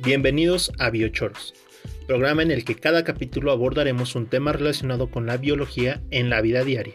Bienvenidos 0.00 0.70
a 0.78 0.90
Biochoros, 0.90 1.54
programa 2.06 2.42
en 2.42 2.52
el 2.52 2.64
que 2.64 2.76
cada 2.76 3.02
capítulo 3.02 3.50
abordaremos 3.50 4.14
un 4.14 4.26
tema 4.26 4.52
relacionado 4.52 5.10
con 5.10 5.26
la 5.26 5.38
biología 5.38 6.00
en 6.12 6.30
la 6.30 6.40
vida 6.40 6.62
diaria. 6.62 6.94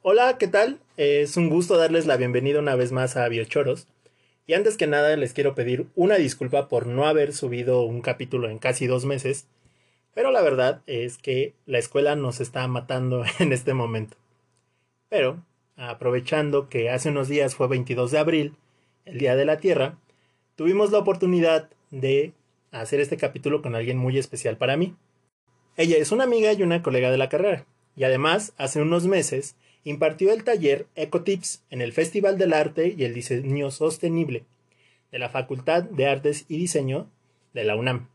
Hola, 0.00 0.38
¿qué 0.38 0.48
tal? 0.48 0.78
Es 0.96 1.36
un 1.36 1.50
gusto 1.50 1.76
darles 1.76 2.06
la 2.06 2.16
bienvenida 2.16 2.58
una 2.58 2.74
vez 2.74 2.90
más 2.90 3.18
a 3.18 3.28
Biochoros. 3.28 3.86
Y 4.46 4.54
antes 4.54 4.78
que 4.78 4.86
nada 4.86 5.14
les 5.18 5.34
quiero 5.34 5.54
pedir 5.54 5.86
una 5.94 6.14
disculpa 6.14 6.70
por 6.70 6.86
no 6.86 7.04
haber 7.04 7.34
subido 7.34 7.82
un 7.82 8.00
capítulo 8.00 8.48
en 8.48 8.58
casi 8.58 8.86
dos 8.86 9.04
meses, 9.04 9.46
pero 10.14 10.30
la 10.30 10.40
verdad 10.40 10.80
es 10.86 11.18
que 11.18 11.52
la 11.66 11.78
escuela 11.78 12.16
nos 12.16 12.40
está 12.40 12.66
matando 12.66 13.24
en 13.40 13.52
este 13.52 13.74
momento. 13.74 14.16
Pero 15.10 15.44
aprovechando 15.76 16.68
que 16.68 16.90
hace 16.90 17.10
unos 17.10 17.28
días 17.28 17.54
fue 17.54 17.68
22 17.68 18.10
de 18.10 18.18
abril, 18.18 18.56
el 19.04 19.18
Día 19.18 19.36
de 19.36 19.44
la 19.44 19.58
Tierra, 19.58 19.98
tuvimos 20.56 20.90
la 20.90 20.98
oportunidad 20.98 21.70
de 21.90 22.32
hacer 22.72 23.00
este 23.00 23.16
capítulo 23.16 23.62
con 23.62 23.74
alguien 23.74 23.98
muy 23.98 24.18
especial 24.18 24.56
para 24.56 24.76
mí. 24.76 24.94
Ella 25.76 25.98
es 25.98 26.12
una 26.12 26.24
amiga 26.24 26.52
y 26.52 26.62
una 26.62 26.82
colega 26.82 27.10
de 27.10 27.18
la 27.18 27.28
carrera, 27.28 27.66
y 27.94 28.04
además, 28.04 28.52
hace 28.56 28.80
unos 28.80 29.06
meses, 29.06 29.56
impartió 29.84 30.32
el 30.32 30.44
taller 30.44 30.86
Ecotips 30.96 31.62
en 31.70 31.80
el 31.80 31.92
Festival 31.92 32.38
del 32.38 32.52
Arte 32.52 32.94
y 32.96 33.04
el 33.04 33.14
Diseño 33.14 33.70
Sostenible 33.70 34.44
de 35.12 35.18
la 35.18 35.28
Facultad 35.28 35.84
de 35.84 36.06
Artes 36.06 36.44
y 36.48 36.58
Diseño 36.58 37.08
de 37.54 37.64
la 37.64 37.76
UNAM. 37.76 38.08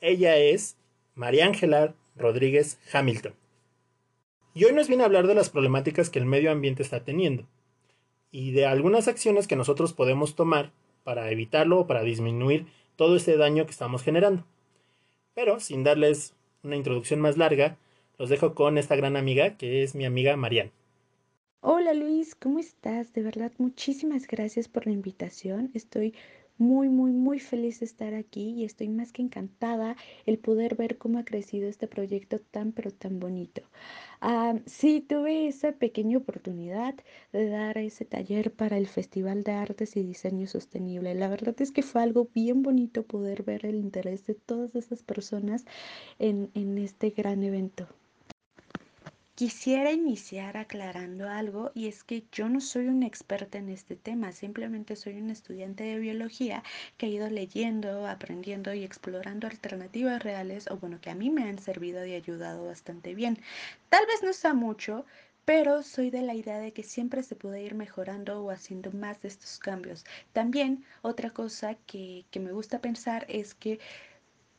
Ella 0.00 0.36
es 0.36 0.76
María 1.14 1.46
Ángela 1.46 1.94
Rodríguez 2.16 2.78
Hamilton. 2.92 3.34
Y 4.52 4.64
hoy 4.64 4.72
nos 4.72 4.88
viene 4.88 5.04
a 5.04 5.06
hablar 5.06 5.28
de 5.28 5.34
las 5.36 5.48
problemáticas 5.48 6.10
que 6.10 6.18
el 6.18 6.26
medio 6.26 6.50
ambiente 6.50 6.82
está 6.82 7.04
teniendo 7.04 7.46
y 8.32 8.50
de 8.50 8.66
algunas 8.66 9.06
acciones 9.06 9.46
que 9.46 9.54
nosotros 9.54 9.92
podemos 9.92 10.34
tomar 10.34 10.72
para 11.04 11.30
evitarlo 11.30 11.80
o 11.80 11.86
para 11.86 12.02
disminuir 12.02 12.66
todo 12.96 13.16
este 13.16 13.36
daño 13.36 13.64
que 13.64 13.70
estamos 13.70 14.02
generando. 14.02 14.44
Pero 15.34 15.60
sin 15.60 15.84
darles 15.84 16.34
una 16.64 16.76
introducción 16.76 17.20
más 17.20 17.36
larga, 17.36 17.78
los 18.18 18.28
dejo 18.28 18.54
con 18.54 18.76
esta 18.76 18.96
gran 18.96 19.16
amiga 19.16 19.56
que 19.56 19.84
es 19.84 19.94
mi 19.94 20.04
amiga 20.04 20.36
Marian. 20.36 20.72
Hola 21.60 21.94
Luis, 21.94 22.34
¿cómo 22.34 22.58
estás? 22.58 23.12
De 23.12 23.22
verdad, 23.22 23.52
muchísimas 23.58 24.26
gracias 24.26 24.66
por 24.66 24.86
la 24.86 24.92
invitación. 24.92 25.70
Estoy 25.74 26.14
muy, 26.60 26.90
muy, 26.90 27.12
muy 27.12 27.38
feliz 27.38 27.80
de 27.80 27.86
estar 27.86 28.12
aquí 28.14 28.50
y 28.50 28.64
estoy 28.64 28.88
más 28.88 29.12
que 29.12 29.22
encantada 29.22 29.96
el 30.26 30.38
poder 30.38 30.76
ver 30.76 30.98
cómo 30.98 31.18
ha 31.18 31.24
crecido 31.24 31.68
este 31.68 31.86
proyecto 31.86 32.38
tan, 32.38 32.72
pero 32.72 32.90
tan 32.90 33.18
bonito. 33.18 33.62
Ah, 34.22 34.54
sí, 34.66 35.00
tuve 35.02 35.46
esa 35.48 35.72
pequeña 35.72 36.16
oportunidad 36.18 36.94
de 37.32 37.48
dar 37.50 37.76
ese 37.78 38.04
taller 38.06 38.50
para 38.54 38.76
el 38.78 38.86
Festival 38.86 39.42
de 39.44 39.52
Artes 39.52 39.94
y 39.96 40.02
Diseño 40.02 40.46
Sostenible. 40.46 41.14
La 41.14 41.28
verdad 41.28 41.54
es 41.60 41.70
que 41.72 41.82
fue 41.82 42.02
algo 42.02 42.28
bien 42.34 42.62
bonito 42.62 43.02
poder 43.06 43.42
ver 43.42 43.66
el 43.66 43.74
interés 43.76 44.24
de 44.26 44.34
todas 44.34 44.74
esas 44.74 45.02
personas 45.02 45.64
en, 46.18 46.50
en 46.54 46.78
este 46.78 47.10
gran 47.10 47.42
evento. 47.44 47.88
Quisiera 49.40 49.90
iniciar 49.90 50.58
aclarando 50.58 51.26
algo 51.26 51.72
y 51.74 51.88
es 51.88 52.04
que 52.04 52.24
yo 52.30 52.50
no 52.50 52.60
soy 52.60 52.88
una 52.88 53.06
experta 53.06 53.56
en 53.56 53.70
este 53.70 53.96
tema, 53.96 54.32
simplemente 54.32 54.96
soy 54.96 55.14
un 55.16 55.30
estudiante 55.30 55.82
de 55.82 55.98
biología 55.98 56.62
que 56.98 57.06
ha 57.06 57.08
ido 57.08 57.30
leyendo, 57.30 58.06
aprendiendo 58.06 58.74
y 58.74 58.84
explorando 58.84 59.46
alternativas 59.46 60.22
reales 60.22 60.70
o 60.70 60.76
bueno, 60.76 61.00
que 61.00 61.08
a 61.08 61.14
mí 61.14 61.30
me 61.30 61.44
han 61.44 61.58
servido 61.58 62.04
y 62.04 62.12
ayudado 62.12 62.66
bastante 62.66 63.14
bien. 63.14 63.38
Tal 63.88 64.04
vez 64.04 64.22
no 64.22 64.34
sea 64.34 64.52
mucho, 64.52 65.06
pero 65.46 65.82
soy 65.82 66.10
de 66.10 66.20
la 66.20 66.34
idea 66.34 66.58
de 66.58 66.72
que 66.72 66.82
siempre 66.82 67.22
se 67.22 67.34
puede 67.34 67.62
ir 67.62 67.74
mejorando 67.74 68.44
o 68.44 68.50
haciendo 68.50 68.92
más 68.92 69.22
de 69.22 69.28
estos 69.28 69.58
cambios. 69.58 70.04
También 70.34 70.84
otra 71.00 71.30
cosa 71.30 71.76
que, 71.86 72.26
que 72.30 72.40
me 72.40 72.52
gusta 72.52 72.82
pensar 72.82 73.24
es 73.26 73.54
que 73.54 73.80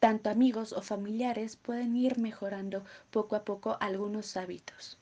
tanto 0.01 0.31
amigos 0.31 0.73
o 0.73 0.81
familiares 0.81 1.56
pueden 1.56 1.95
ir 1.95 2.17
mejorando 2.17 2.84
poco 3.12 3.35
a 3.35 3.44
poco 3.45 3.78
algunos 3.79 4.35
hábitos. 4.35 4.97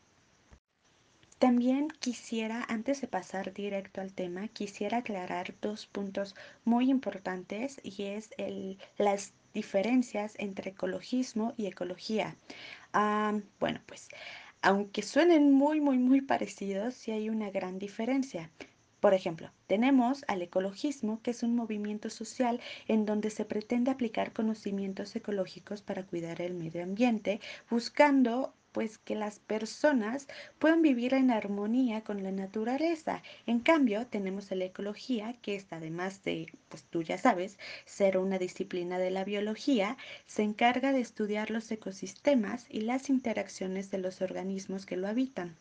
También 1.37 1.87
quisiera, 1.87 2.65
antes 2.67 2.99
de 2.99 3.07
pasar 3.07 3.53
directo 3.53 4.01
al 4.01 4.11
tema, 4.11 4.49
quisiera 4.49 4.97
aclarar 4.97 5.55
dos 5.61 5.85
puntos 5.87 6.35
muy 6.65 6.89
importantes 6.89 7.79
y 7.81 8.03
es 8.03 8.31
el, 8.37 8.77
las 8.97 9.31
diferencias 9.53 10.33
entre 10.37 10.71
ecologismo 10.71 11.53
y 11.55 11.67
ecología. 11.67 12.35
Ah, 12.91 13.39
bueno, 13.57 13.79
pues 13.85 14.09
aunque 14.61 15.01
suenen 15.01 15.53
muy, 15.53 15.79
muy, 15.79 15.97
muy 15.97 16.19
parecidos, 16.19 16.93
sí 16.93 17.11
hay 17.11 17.29
una 17.29 17.49
gran 17.51 17.79
diferencia. 17.79 18.51
Por 18.99 19.13
ejemplo, 19.13 19.51
tenemos 19.67 20.25
al 20.27 20.41
ecologismo, 20.41 21.21
que 21.21 21.31
es 21.31 21.43
un 21.43 21.55
movimiento 21.55 22.09
social 22.09 22.59
en 22.87 23.05
donde 23.05 23.29
se 23.29 23.45
pretende 23.45 23.91
aplicar 23.91 24.33
conocimientos 24.33 25.15
ecológicos 25.15 25.81
para 25.81 26.05
cuidar 26.05 26.41
el 26.41 26.53
medio 26.53 26.83
ambiente, 26.83 27.39
buscando 27.69 28.53
pues 28.71 28.97
que 28.97 29.15
las 29.15 29.39
personas 29.39 30.27
puedan 30.59 30.81
vivir 30.81 31.13
en 31.13 31.31
armonía 31.31 32.03
con 32.03 32.23
la 32.23 32.31
naturaleza. 32.31 33.23
En 33.47 33.59
cambio, 33.61 34.05
tenemos 34.07 34.51
la 34.51 34.65
ecología, 34.65 35.33
que 35.41 35.55
es 35.55 35.65
además 35.71 36.23
de, 36.23 36.47
pues 36.67 36.83
tú 36.83 37.01
ya 37.01 37.17
sabes, 37.17 37.57
ser 37.85 38.17
una 38.17 38.37
disciplina 38.37 38.99
de 38.99 39.11
la 39.11 39.23
biología, 39.23 39.97
se 40.27 40.43
encarga 40.43 40.91
de 40.93 41.01
estudiar 41.01 41.51
los 41.51 41.71
ecosistemas 41.71 42.65
y 42.69 42.81
las 42.81 43.09
interacciones 43.09 43.91
de 43.91 43.97
los 43.99 44.21
organismos 44.21 44.85
que 44.85 44.97
lo 44.97 45.07
habitan. 45.07 45.55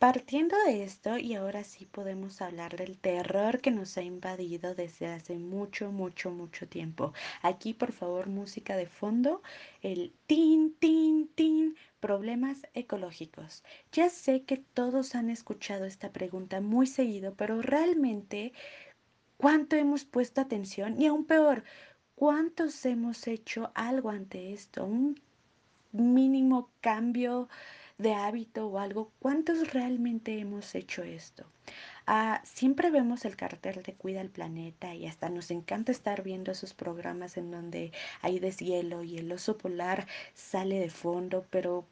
Partiendo 0.00 0.56
de 0.64 0.82
esto, 0.82 1.18
y 1.18 1.34
ahora 1.34 1.62
sí 1.62 1.84
podemos 1.84 2.40
hablar 2.40 2.74
del 2.74 2.96
terror 2.96 3.60
que 3.60 3.70
nos 3.70 3.98
ha 3.98 4.02
invadido 4.02 4.74
desde 4.74 5.08
hace 5.08 5.34
mucho, 5.38 5.92
mucho, 5.92 6.30
mucho 6.30 6.66
tiempo. 6.66 7.12
Aquí, 7.42 7.74
por 7.74 7.92
favor, 7.92 8.26
música 8.26 8.76
de 8.76 8.86
fondo, 8.86 9.42
el 9.82 10.14
tin, 10.26 10.74
tin, 10.78 11.28
tin, 11.34 11.76
problemas 12.00 12.66
ecológicos. 12.72 13.62
Ya 13.92 14.08
sé 14.08 14.44
que 14.44 14.56
todos 14.56 15.14
han 15.14 15.28
escuchado 15.28 15.84
esta 15.84 16.10
pregunta 16.10 16.62
muy 16.62 16.86
seguido, 16.86 17.34
pero 17.34 17.60
realmente, 17.60 18.54
¿cuánto 19.36 19.76
hemos 19.76 20.06
puesto 20.06 20.40
atención? 20.40 20.98
Y 20.98 21.08
aún 21.08 21.26
peor, 21.26 21.62
¿cuántos 22.14 22.86
hemos 22.86 23.26
hecho 23.26 23.70
algo 23.74 24.08
ante 24.08 24.54
esto? 24.54 24.82
Un 24.86 25.20
mínimo 25.92 26.70
cambio 26.80 27.50
de 28.00 28.14
hábito 28.14 28.66
o 28.66 28.78
algo, 28.78 29.12
¿cuántos 29.18 29.72
realmente 29.72 30.38
hemos 30.38 30.74
hecho 30.74 31.02
esto? 31.02 31.44
Ah, 32.06 32.40
siempre 32.44 32.90
vemos 32.90 33.24
el 33.24 33.36
cartel 33.36 33.82
de 33.82 33.94
Cuida 33.94 34.20
el 34.20 34.30
Planeta 34.30 34.94
y 34.94 35.06
hasta 35.06 35.28
nos 35.28 35.50
encanta 35.50 35.92
estar 35.92 36.22
viendo 36.22 36.50
esos 36.50 36.74
programas 36.74 37.36
en 37.36 37.50
donde 37.50 37.92
hay 38.22 38.38
deshielo 38.38 39.04
y 39.04 39.18
el 39.18 39.30
oso 39.30 39.58
polar 39.58 40.06
sale 40.34 40.80
de 40.80 40.90
fondo, 40.90 41.46
pero 41.50 41.86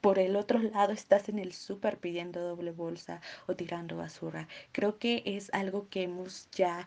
por 0.00 0.18
el 0.18 0.36
otro 0.36 0.58
lado 0.74 0.92
estás 0.92 1.28
en 1.30 1.38
el 1.38 1.52
súper 1.52 1.98
pidiendo 1.98 2.40
doble 2.40 2.70
bolsa 2.70 3.20
o 3.46 3.56
tirando 3.56 3.96
basura. 3.96 4.48
Creo 4.72 4.98
que 4.98 5.22
es 5.24 5.52
algo 5.54 5.88
que 5.88 6.02
hemos 6.02 6.50
ya, 6.52 6.86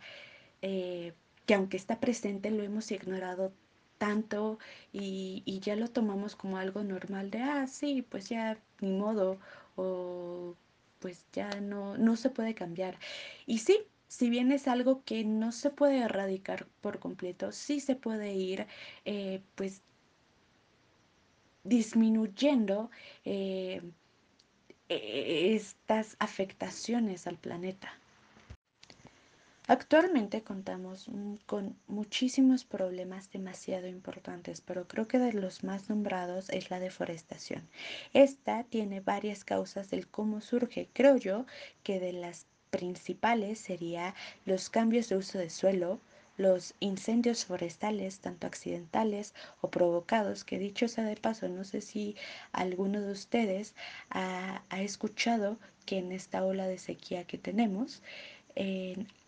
eh, 0.62 1.14
que 1.48 1.56
aunque 1.56 1.78
está 1.78 2.00
presente, 2.00 2.52
lo 2.52 2.64
hemos 2.64 2.92
ignorado 2.92 3.54
tanto 3.98 4.60
y, 4.94 5.44
y, 5.46 5.60
ya 5.60 5.76
lo 5.76 5.90
tomamos 5.90 6.36
como 6.36 6.58
algo 6.58 6.84
normal 6.84 7.32
de, 7.32 7.40
ah, 7.40 7.68
sí, 7.68 8.02
pues 8.04 8.30
ya 8.30 8.60
ni 8.82 8.92
modo 8.92 9.40
o 9.76 10.56
pues 11.00 11.26
ya 11.34 11.50
no, 11.62 11.98
no 11.98 12.16
se 12.16 12.30
puede 12.30 12.56
cambiar. 12.56 12.98
Y 13.46 13.60
sí, 13.60 13.80
si 14.08 14.30
bien 14.30 14.52
es 14.52 14.68
algo 14.68 15.04
que 15.04 15.24
no 15.24 15.52
se 15.52 15.70
puede 15.70 16.00
erradicar 16.00 16.68
por 16.82 17.00
completo, 17.00 17.52
sí 17.52 17.80
se 17.80 17.96
puede 17.96 18.34
ir 18.34 18.68
eh, 19.06 19.42
pues 19.56 19.82
disminuyendo 21.64 22.90
eh, 23.26 23.82
e-, 24.90 25.56
estas 25.56 26.16
afectaciones 26.20 27.28
al 27.28 27.38
planeta. 27.38 27.92
Actualmente 29.70 30.44
contamos 30.44 31.10
con 31.46 31.76
muchísimos 31.88 32.64
problemas 32.64 33.30
demasiado 33.32 33.86
importantes, 33.88 34.62
pero 34.62 34.88
creo 34.88 35.10
que 35.10 35.20
de 35.20 35.34
los 35.34 35.66
más 35.66 35.90
nombrados 35.90 36.50
es 36.52 36.70
la 36.70 36.80
deforestación. 36.80 37.68
Esta 38.14 38.64
tiene 38.64 39.02
varias 39.02 39.44
causas 39.44 39.90
del 39.90 40.08
cómo 40.08 40.40
surge. 40.40 40.88
Creo 40.94 41.18
yo 41.18 41.46
que 41.84 42.00
de 42.00 42.14
las 42.14 42.46
principales 42.70 43.60
sería 43.60 44.16
los 44.46 44.70
cambios 44.70 45.10
de 45.10 45.18
uso 45.18 45.38
de 45.38 45.50
suelo, 45.50 46.00
los 46.38 46.74
incendios 46.80 47.44
forestales, 47.44 48.20
tanto 48.20 48.48
accidentales 48.48 49.34
o 49.60 49.70
provocados, 49.70 50.46
que 50.46 50.60
dicho 50.60 50.88
sea 50.88 51.04
de 51.04 51.18
paso, 51.18 51.50
no 51.50 51.66
sé 51.66 51.82
si 51.82 52.16
alguno 52.54 53.02
de 53.02 53.12
ustedes 53.12 53.76
ha, 54.12 54.64
ha 54.70 54.82
escuchado 54.82 55.58
que 55.86 55.98
en 55.98 56.14
esta 56.14 56.46
ola 56.46 56.68
de 56.68 56.78
sequía 56.78 57.26
que 57.26 57.38
tenemos, 57.38 58.02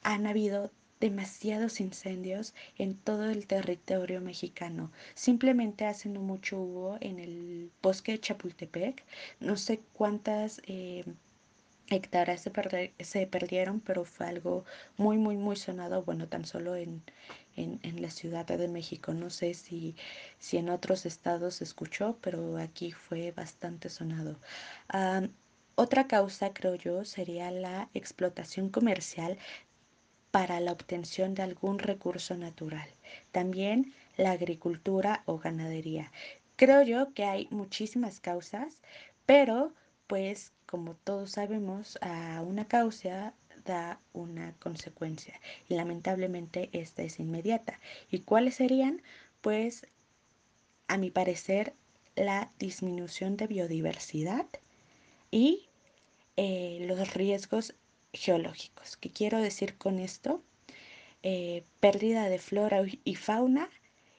han 0.03 0.27
habido 0.27 0.71
demasiados 0.99 1.79
incendios 1.79 2.53
en 2.77 2.95
todo 2.95 3.29
el 3.29 3.47
territorio 3.47 4.21
mexicano. 4.21 4.91
Simplemente 5.13 5.85
hace 5.85 6.09
no 6.09 6.21
mucho 6.21 6.59
hubo 6.59 6.97
en 7.01 7.19
el 7.19 7.71
bosque 7.81 8.13
de 8.13 8.19
Chapultepec, 8.19 9.03
no 9.39 9.55
sé 9.55 9.79
cuántas 9.93 10.61
eh, 10.67 11.05
hectáreas 11.89 12.41
se, 12.99 13.27
perdieron, 13.27 13.79
pero 13.79 14.05
fue 14.05 14.27
algo 14.27 14.65
muy, 14.97 15.17
muy, 15.17 15.37
muy 15.37 15.55
sonado, 15.55 16.03
bueno, 16.03 16.27
tan 16.27 16.45
solo 16.45 16.75
en, 16.75 17.01
en, 17.55 18.01
la 18.01 18.11
Ciudad 18.11 18.45
de 18.45 18.67
México. 18.67 19.13
No 19.13 19.29
sé 19.29 19.53
si, 19.53 19.95
si 20.37 20.57
en 20.57 20.69
otros 20.69 21.05
estados 21.05 21.55
se 21.55 21.63
escuchó, 21.63 22.17
pero 22.21 22.57
aquí 22.57 22.91
fue 22.91 23.31
bastante 23.31 23.89
sonado. 23.89 24.37
Um, 24.93 25.29
otra 25.75 26.07
causa, 26.07 26.53
creo 26.53 26.75
yo, 26.75 27.05
sería 27.05 27.51
la 27.51 27.89
explotación 27.93 28.69
comercial 28.69 29.37
para 30.31 30.59
la 30.59 30.71
obtención 30.71 31.33
de 31.33 31.43
algún 31.43 31.79
recurso 31.79 32.35
natural. 32.35 32.89
También 33.31 33.93
la 34.17 34.31
agricultura 34.31 35.23
o 35.25 35.39
ganadería. 35.39 36.11
Creo 36.55 36.81
yo 36.83 37.13
que 37.13 37.23
hay 37.23 37.47
muchísimas 37.51 38.19
causas, 38.19 38.81
pero 39.25 39.73
pues 40.07 40.51
como 40.69 40.93
todos 40.93 41.31
sabemos, 41.31 41.97
a 42.01 42.43
una 42.43 42.67
causa 42.67 43.33
da 43.65 43.99
una 44.13 44.53
consecuencia 44.59 45.39
y 45.67 45.73
lamentablemente 45.73 46.69
esta 46.73 47.01
es 47.01 47.19
inmediata. 47.19 47.79
¿Y 48.11 48.19
cuáles 48.19 48.55
serían? 48.55 49.01
Pues 49.41 49.87
a 50.87 50.97
mi 50.97 51.09
parecer 51.09 51.73
la 52.15 52.51
disminución 52.59 53.35
de 53.35 53.47
biodiversidad 53.47 54.45
y 55.31 55.69
eh, 56.37 56.85
los 56.87 57.15
riesgos 57.15 57.73
geológicos. 58.13 58.97
¿Qué 58.97 59.09
quiero 59.11 59.39
decir 59.39 59.77
con 59.77 59.99
esto? 59.99 60.43
Eh, 61.23 61.63
pérdida 61.79 62.29
de 62.29 62.39
flora 62.39 62.81
y 63.03 63.15
fauna 63.15 63.69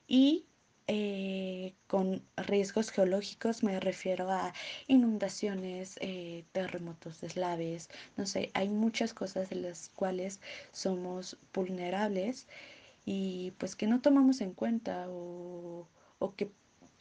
y 0.06 0.46
eh, 0.86 1.74
con 1.86 2.22
riesgos 2.36 2.90
geológicos 2.90 3.62
me 3.62 3.78
refiero 3.78 4.30
a 4.30 4.52
inundaciones, 4.88 5.96
eh, 6.00 6.44
terremotos, 6.52 7.20
deslaves, 7.20 7.88
no 8.16 8.26
sé, 8.26 8.50
hay 8.54 8.68
muchas 8.68 9.14
cosas 9.14 9.48
de 9.50 9.56
las 9.56 9.90
cuales 9.90 10.40
somos 10.72 11.38
vulnerables 11.54 12.48
y 13.04 13.52
pues 13.58 13.76
que 13.76 13.86
no 13.86 14.00
tomamos 14.00 14.40
en 14.40 14.52
cuenta 14.52 15.06
o, 15.08 15.86
o 16.18 16.34
que 16.34 16.50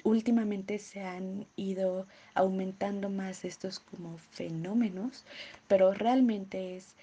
últimamente 0.03 0.79
se 0.79 1.01
han 1.01 1.47
ido 1.55 2.07
aumentando 2.33 3.09
más 3.09 3.45
estos 3.45 3.79
como 3.79 4.17
fenómenos, 4.17 5.25
pero 5.67 5.93
realmente 5.93 6.75
es 6.75 6.95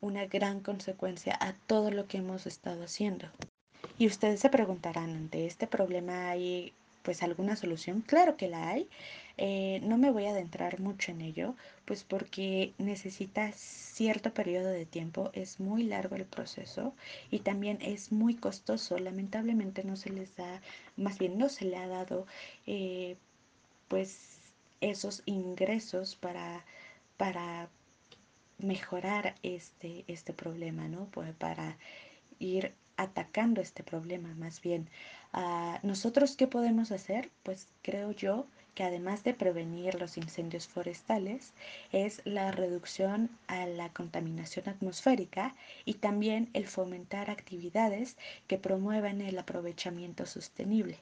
una 0.00 0.26
gran 0.26 0.60
consecuencia 0.60 1.36
a 1.40 1.54
todo 1.66 1.90
lo 1.90 2.06
que 2.06 2.18
hemos 2.18 2.46
estado 2.46 2.84
haciendo. 2.84 3.28
Y 3.98 4.06
ustedes 4.06 4.40
se 4.40 4.50
preguntarán, 4.50 5.10
ante 5.10 5.46
este 5.46 5.66
problema 5.66 6.30
hay 6.30 6.72
pues 7.02 7.22
alguna 7.22 7.56
solución. 7.56 8.00
Claro 8.02 8.36
que 8.36 8.48
la 8.48 8.68
hay. 8.70 8.88
Eh, 9.38 9.80
no 9.82 9.98
me 9.98 10.10
voy 10.10 10.26
a 10.26 10.30
adentrar 10.30 10.80
mucho 10.80 11.10
en 11.10 11.20
ello, 11.20 11.56
pues 11.84 12.04
porque 12.04 12.74
necesita 12.78 13.50
cierto 13.52 14.32
periodo 14.34 14.68
de 14.68 14.86
tiempo, 14.86 15.30
es 15.32 15.58
muy 15.60 15.84
largo 15.84 16.16
el 16.16 16.26
proceso 16.26 16.94
y 17.30 17.40
también 17.40 17.78
es 17.80 18.12
muy 18.12 18.34
costoso. 18.36 18.98
Lamentablemente 18.98 19.84
no 19.84 19.96
se 19.96 20.10
les 20.10 20.36
da, 20.36 20.60
más 20.96 21.18
bien 21.18 21.38
no 21.38 21.48
se 21.48 21.64
le 21.64 21.76
ha 21.76 21.88
dado 21.88 22.26
eh, 22.66 23.16
pues 23.88 24.38
esos 24.80 25.22
ingresos 25.26 26.16
para, 26.16 26.64
para 27.16 27.68
mejorar 28.58 29.34
este, 29.42 30.04
este 30.08 30.32
problema, 30.32 30.88
¿no? 30.88 31.06
Pues 31.06 31.32
para 31.34 31.78
ir 32.38 32.74
atacando 32.96 33.60
este 33.60 33.82
problema 33.82 34.34
más 34.34 34.60
bien. 34.60 34.88
Uh, 35.34 35.86
¿Nosotros 35.86 36.36
qué 36.36 36.46
podemos 36.46 36.92
hacer? 36.92 37.30
Pues 37.42 37.68
creo 37.82 38.12
yo 38.12 38.46
que 38.74 38.84
además 38.84 39.22
de 39.24 39.34
prevenir 39.34 40.00
los 40.00 40.16
incendios 40.16 40.66
forestales, 40.66 41.52
es 41.92 42.22
la 42.24 42.52
reducción 42.52 43.28
a 43.46 43.66
la 43.66 43.90
contaminación 43.90 44.68
atmosférica 44.68 45.54
y 45.84 45.94
también 45.94 46.48
el 46.54 46.66
fomentar 46.66 47.30
actividades 47.30 48.16
que 48.46 48.58
promuevan 48.58 49.20
el 49.20 49.38
aprovechamiento 49.38 50.24
sostenible. 50.26 50.98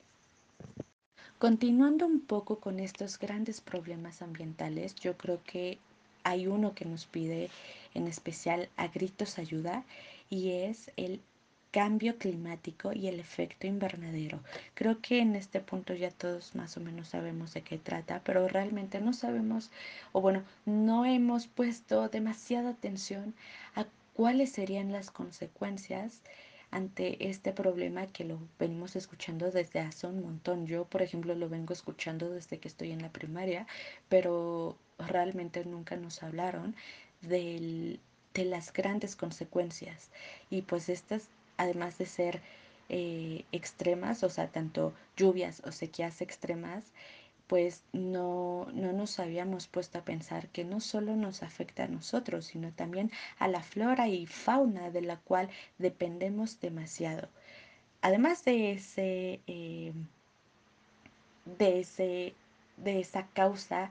Continuando 1.39 2.07
un 2.07 2.21
poco 2.21 2.59
con 2.59 2.81
estos 2.81 3.19
grandes 3.19 3.61
problemas 3.61 4.21
ambientales, 4.21 4.95
yo 4.97 5.17
creo 5.17 5.41
que 5.45 5.79
hay 6.25 6.47
uno 6.47 6.75
que 6.75 6.85
nos 6.85 7.07
pide 7.07 7.51
en 7.95 8.07
especial 8.07 8.69
a 8.77 8.89
gritos 8.89 9.39
ayuda 9.39 9.85
y 10.29 10.51
es 10.51 10.91
el 10.97 11.21
cambio 11.71 12.19
climático 12.19 12.93
y 12.93 13.07
el 13.07 13.21
efecto 13.21 13.67
invernadero. 13.67 14.41
Creo 14.75 15.01
que 15.01 15.21
en 15.21 15.37
este 15.37 15.61
punto 15.61 15.95
ya 15.95 16.11
todos 16.11 16.55
más 16.55 16.77
o 16.77 16.81
menos 16.81 17.09
sabemos 17.09 17.55
de 17.55 17.63
qué 17.63 17.79
trata, 17.79 18.21
pero 18.25 18.49
realmente 18.49 19.01
no 19.01 19.13
sabemos, 19.13 19.71
o 20.13 20.21
bueno, 20.21 20.43
no 20.67 21.05
hemos 21.05 21.47
puesto 21.47 22.09
demasiada 22.09 22.71
atención 22.71 23.35
a 23.75 23.87
cuáles 24.15 24.51
serían 24.51 24.93
las 24.93 25.11
consecuencias 25.11 26.23
ante 26.73 27.29
este 27.29 27.53
problema 27.53 28.07
que 28.07 28.25
lo 28.25 28.39
venimos 28.59 28.95
escuchando 28.95 29.51
desde 29.51 29.81
hace 29.81 30.07
un 30.07 30.23
montón. 30.23 30.67
Yo, 30.67 30.85
por 30.85 31.03
ejemplo, 31.03 31.35
lo 31.35 31.49
vengo 31.49 31.73
escuchando 31.73 32.31
desde 32.31 32.59
que 32.59 32.69
estoy 32.69 32.93
en 32.93 33.03
la 33.03 33.11
primaria, 33.11 33.67
pero 34.09 34.77
realmente 34.99 35.65
nunca 35.65 35.97
nos 35.97 36.23
hablaron 36.23 36.77
del, 37.23 37.99
de 38.35 38.45
las 38.45 38.73
grandes 38.73 39.17
consecuencias. 39.17 40.11
Y 40.49 40.63
pues 40.63 40.89
estas 40.89 41.29
además 41.61 41.99
de 41.99 42.07
ser 42.07 42.41
eh, 42.89 43.45
extremas, 43.53 44.25
o 44.25 44.31
sea, 44.31 44.49
tanto 44.49 44.95
lluvias 45.17 45.63
o 45.67 45.73
sequías 45.73 46.23
extremas, 46.23 46.85
pues 47.47 47.83
no, 47.93 48.67
no 48.73 48.93
nos 48.93 49.19
habíamos 49.21 49.69
puesto 49.69 49.99
a 49.99 50.05
pensar 50.05 50.49
que 50.49 50.65
no 50.65 50.81
solo 50.81 51.17
nos 51.17 51.43
afecta 51.43 51.85
a 51.85 51.89
nosotros, 51.89 52.47
sino 52.47 52.73
también 52.73 53.11
a 53.39 53.47
la 53.49 53.63
flora 53.63 54.09
y 54.09 54.27
fauna 54.27 54.91
de 54.91 55.03
la 55.03 55.17
cual 55.19 55.51
dependemos 55.79 56.61
demasiado. 56.61 57.29
Además 58.01 58.45
de 58.45 58.73
ese, 58.73 59.41
eh, 59.47 59.93
de 61.45 61.81
ese, 61.81 62.35
de 62.79 63.01
esa 63.01 63.27
causa 63.35 63.91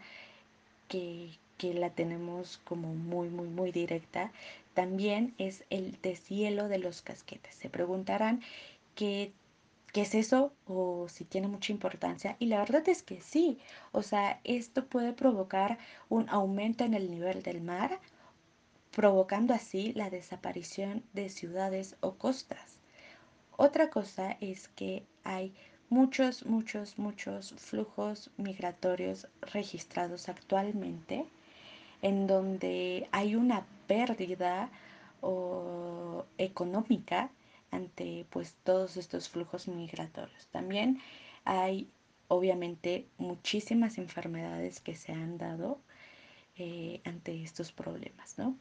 que, 0.88 1.30
que 1.60 1.74
la 1.76 1.92
tenemos 1.92 2.60
como 2.64 2.96
muy, 2.96 3.30
muy, 3.30 3.48
muy 3.48 3.72
directa, 3.72 4.32
también 4.80 5.36
es 5.38 5.66
el 5.70 6.00
deshielo 6.02 6.70
de 6.70 6.80
los 6.80 7.02
casquetes. 7.02 7.54
Se 7.54 7.70
preguntarán 7.70 8.42
qué, 8.96 9.34
qué 9.92 10.04
es 10.04 10.16
eso 10.16 10.54
o 10.68 11.10
si 11.10 11.26
tiene 11.26 11.50
mucha 11.50 11.74
importancia. 11.74 12.38
Y 12.40 12.46
la 12.46 12.60
verdad 12.60 12.88
es 12.88 13.04
que 13.04 13.20
sí. 13.20 13.60
O 13.92 14.04
sea, 14.04 14.40
esto 14.46 14.86
puede 14.86 15.12
provocar 15.12 15.80
un 16.08 16.30
aumento 16.30 16.86
en 16.86 16.94
el 16.94 17.12
nivel 17.12 17.44
del 17.44 17.60
mar, 17.60 18.00
provocando 18.92 19.54
así 19.54 19.92
la 19.92 20.10
desaparición 20.10 21.04
de 21.12 21.28
ciudades 21.28 21.98
o 22.00 22.14
costas. 22.14 22.78
Otra 23.58 23.90
cosa 23.90 24.38
es 24.40 24.70
que 24.70 25.04
hay 25.26 25.54
muchos, 25.90 26.46
muchos, 26.46 26.98
muchos 26.98 27.54
flujos 27.58 28.32
migratorios 28.38 29.28
registrados 29.42 30.30
actualmente 30.30 31.26
en 32.02 32.28
donde 32.28 33.10
hay 33.12 33.36
una 33.36 33.66
pérdida 33.90 34.70
o 35.22 36.26
económica 36.38 37.32
ante 37.72 38.26
pues 38.30 38.56
todos 38.64 38.98
estos 38.98 39.30
flujos 39.30 39.68
migratorios. 39.68 40.48
También 40.48 41.02
hay 41.44 41.90
obviamente 42.28 43.08
muchísimas 43.18 43.98
enfermedades 43.98 44.80
que 44.80 44.96
se 44.96 45.12
han 45.12 45.38
dado 45.38 45.80
eh, 46.56 47.02
ante 47.04 47.42
estos 47.44 47.72
problemas, 47.72 48.38
¿no? 48.38 48.56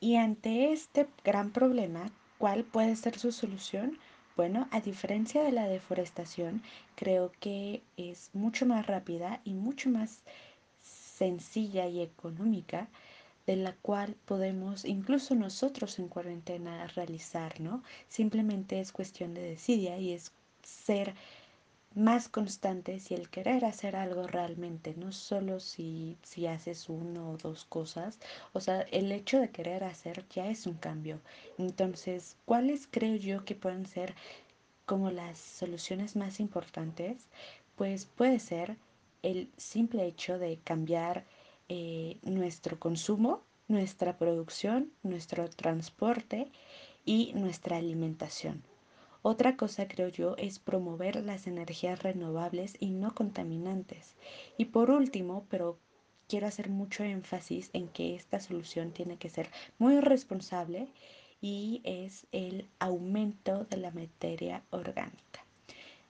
Y 0.00 0.14
ante 0.16 0.72
este 0.72 1.08
gran 1.24 1.50
problema, 1.50 2.12
¿cuál 2.38 2.62
puede 2.62 2.94
ser 2.94 3.18
su 3.18 3.32
solución? 3.32 3.98
Bueno, 4.36 4.68
a 4.70 4.80
diferencia 4.80 5.42
de 5.42 5.50
la 5.50 5.66
deforestación, 5.66 6.62
creo 6.94 7.32
que 7.40 7.82
es 7.96 8.30
mucho 8.32 8.64
más 8.64 8.86
rápida 8.86 9.40
y 9.42 9.54
mucho 9.54 9.90
más 9.90 10.22
sencilla 11.18 11.86
y 11.88 12.00
económica 12.00 12.88
de 13.46 13.56
la 13.56 13.72
cual 13.72 14.14
podemos 14.26 14.84
incluso 14.84 15.34
nosotros 15.34 15.98
en 15.98 16.08
cuarentena 16.08 16.86
realizar, 16.88 17.60
¿no? 17.60 17.82
Simplemente 18.08 18.78
es 18.78 18.92
cuestión 18.92 19.34
de 19.34 19.42
decidir 19.42 19.98
y 19.98 20.12
es 20.12 20.32
ser 20.62 21.14
más 21.94 22.28
constantes 22.28 23.10
y 23.10 23.14
el 23.14 23.30
querer 23.30 23.64
hacer 23.64 23.96
algo 23.96 24.26
realmente, 24.26 24.94
no 24.96 25.12
solo 25.12 25.58
si, 25.60 26.16
si 26.22 26.46
haces 26.46 26.88
uno 26.88 27.30
o 27.30 27.36
dos 27.38 27.64
cosas, 27.64 28.18
o 28.52 28.60
sea, 28.60 28.82
el 28.82 29.10
hecho 29.10 29.40
de 29.40 29.50
querer 29.50 29.82
hacer 29.84 30.24
ya 30.28 30.48
es 30.48 30.66
un 30.66 30.74
cambio. 30.74 31.18
Entonces, 31.56 32.36
¿cuáles 32.44 32.86
creo 32.90 33.16
yo 33.16 33.44
que 33.44 33.54
pueden 33.54 33.86
ser 33.86 34.14
como 34.84 35.10
las 35.10 35.38
soluciones 35.38 36.16
más 36.16 36.38
importantes? 36.38 37.26
Pues 37.76 38.04
puede 38.04 38.38
ser 38.38 38.76
el 39.22 39.50
simple 39.56 40.06
hecho 40.06 40.38
de 40.38 40.58
cambiar 40.58 41.24
eh, 41.68 42.18
nuestro 42.22 42.78
consumo, 42.78 43.42
nuestra 43.68 44.16
producción, 44.16 44.92
nuestro 45.02 45.48
transporte 45.50 46.50
y 47.04 47.32
nuestra 47.34 47.76
alimentación. 47.76 48.62
Otra 49.22 49.56
cosa, 49.56 49.88
creo 49.88 50.08
yo, 50.08 50.36
es 50.38 50.58
promover 50.58 51.16
las 51.16 51.46
energías 51.46 52.02
renovables 52.02 52.76
y 52.78 52.90
no 52.90 53.14
contaminantes. 53.14 54.16
Y 54.56 54.66
por 54.66 54.90
último, 54.90 55.44
pero 55.50 55.78
quiero 56.28 56.46
hacer 56.46 56.70
mucho 56.70 57.02
énfasis 57.02 57.70
en 57.72 57.88
que 57.88 58.14
esta 58.14 58.40
solución 58.40 58.92
tiene 58.92 59.16
que 59.16 59.30
ser 59.30 59.50
muy 59.78 60.00
responsable 60.00 60.88
y 61.40 61.80
es 61.84 62.26
el 62.32 62.66
aumento 62.78 63.64
de 63.64 63.76
la 63.78 63.90
materia 63.90 64.62
orgánica. 64.70 65.44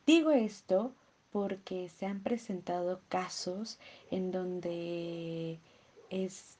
Digo 0.07 0.31
esto 0.31 0.93
porque 1.39 1.89
se 1.89 2.05
han 2.05 2.21
presentado 2.21 3.01
casos 3.09 3.79
en 4.11 4.33
donde 4.33 5.61
es 6.11 6.59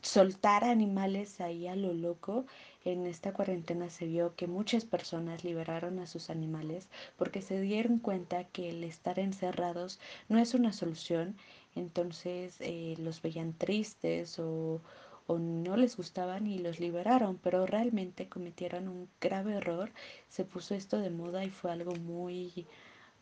soltar 0.00 0.64
animales 0.64 1.42
ahí 1.42 1.66
a 1.66 1.76
lo 1.76 1.92
loco. 1.92 2.46
En 2.86 3.06
esta 3.06 3.34
cuarentena 3.34 3.90
se 3.90 4.06
vio 4.06 4.34
que 4.34 4.46
muchas 4.46 4.86
personas 4.86 5.44
liberaron 5.44 5.98
a 5.98 6.06
sus 6.06 6.30
animales 6.30 6.88
porque 7.18 7.42
se 7.42 7.60
dieron 7.60 7.98
cuenta 7.98 8.44
que 8.44 8.70
el 8.70 8.82
estar 8.82 9.18
encerrados 9.18 10.00
no 10.30 10.38
es 10.38 10.54
una 10.54 10.72
solución. 10.72 11.36
Entonces 11.74 12.56
eh, 12.60 12.94
los 12.96 13.20
veían 13.20 13.52
tristes 13.52 14.38
o, 14.38 14.80
o 15.26 15.38
no 15.38 15.76
les 15.76 15.98
gustaban 15.98 16.46
y 16.46 16.60
los 16.60 16.80
liberaron, 16.80 17.36
pero 17.36 17.66
realmente 17.66 18.26
cometieron 18.26 18.88
un 18.88 19.06
grave 19.20 19.56
error. 19.56 19.92
Se 20.30 20.46
puso 20.46 20.74
esto 20.74 20.96
de 20.98 21.10
moda 21.10 21.44
y 21.44 21.50
fue 21.50 21.70
algo 21.70 21.94
muy, 21.96 22.66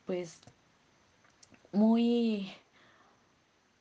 pues, 0.06 0.40
muy 1.72 2.52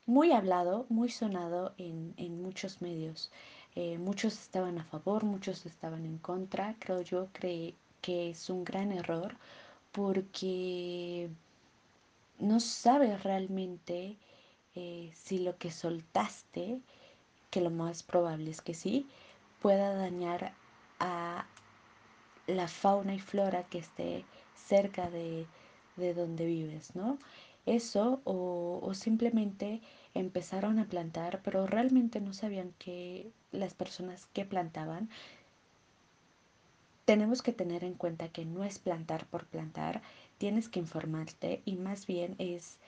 muy 0.06 0.32
hablado, 0.32 0.86
muy 0.88 1.08
sonado 1.10 1.74
en, 1.78 2.14
en 2.16 2.40
muchos 2.42 2.80
medios. 2.80 3.30
Eh, 3.74 3.98
muchos 3.98 4.34
estaban 4.40 4.78
a 4.78 4.84
favor, 4.84 5.24
muchos 5.24 5.66
estaban 5.66 6.06
en 6.06 6.18
contra. 6.18 6.76
Creo 6.78 7.02
yo 7.02 7.28
que 7.32 7.74
es 8.30 8.48
un 8.50 8.64
gran 8.64 8.92
error 8.92 9.36
porque 9.92 11.28
no 12.38 12.60
sabes 12.60 13.22
realmente 13.24 14.16
eh, 14.74 15.10
si 15.14 15.38
lo 15.38 15.56
que 15.58 15.70
soltaste, 15.70 16.80
que 17.50 17.60
lo 17.60 17.70
más 17.70 18.02
probable 18.02 18.50
es 18.50 18.60
que 18.62 18.74
sí, 18.74 19.08
pueda 19.60 19.94
dañar 19.94 20.52
a 21.00 21.46
la 22.46 22.68
fauna 22.68 23.14
y 23.14 23.20
flora 23.20 23.64
que 23.64 23.78
esté 23.78 24.24
cerca 24.54 25.10
de, 25.10 25.46
de 25.96 26.14
donde 26.14 26.46
vives, 26.46 26.94
¿no? 26.94 27.18
Eso 27.66 28.20
o, 28.24 28.80
o 28.82 28.94
simplemente 28.94 29.80
empezaron 30.14 30.78
a 30.78 30.86
plantar, 30.86 31.40
pero 31.42 31.66
realmente 31.66 32.20
no 32.20 32.32
sabían 32.32 32.72
que 32.78 33.30
las 33.52 33.74
personas 33.74 34.26
que 34.32 34.44
plantaban 34.44 35.08
tenemos 37.06 37.40
que 37.40 37.52
tener 37.52 37.84
en 37.84 37.94
cuenta 37.94 38.28
que 38.28 38.44
no 38.44 38.64
es 38.64 38.78
plantar 38.80 39.26
por 39.26 39.46
plantar, 39.46 40.02
tienes 40.38 40.68
que 40.68 40.80
informarte 40.80 41.62
y 41.64 41.76
más 41.76 42.06
bien 42.06 42.34
es 42.38 42.78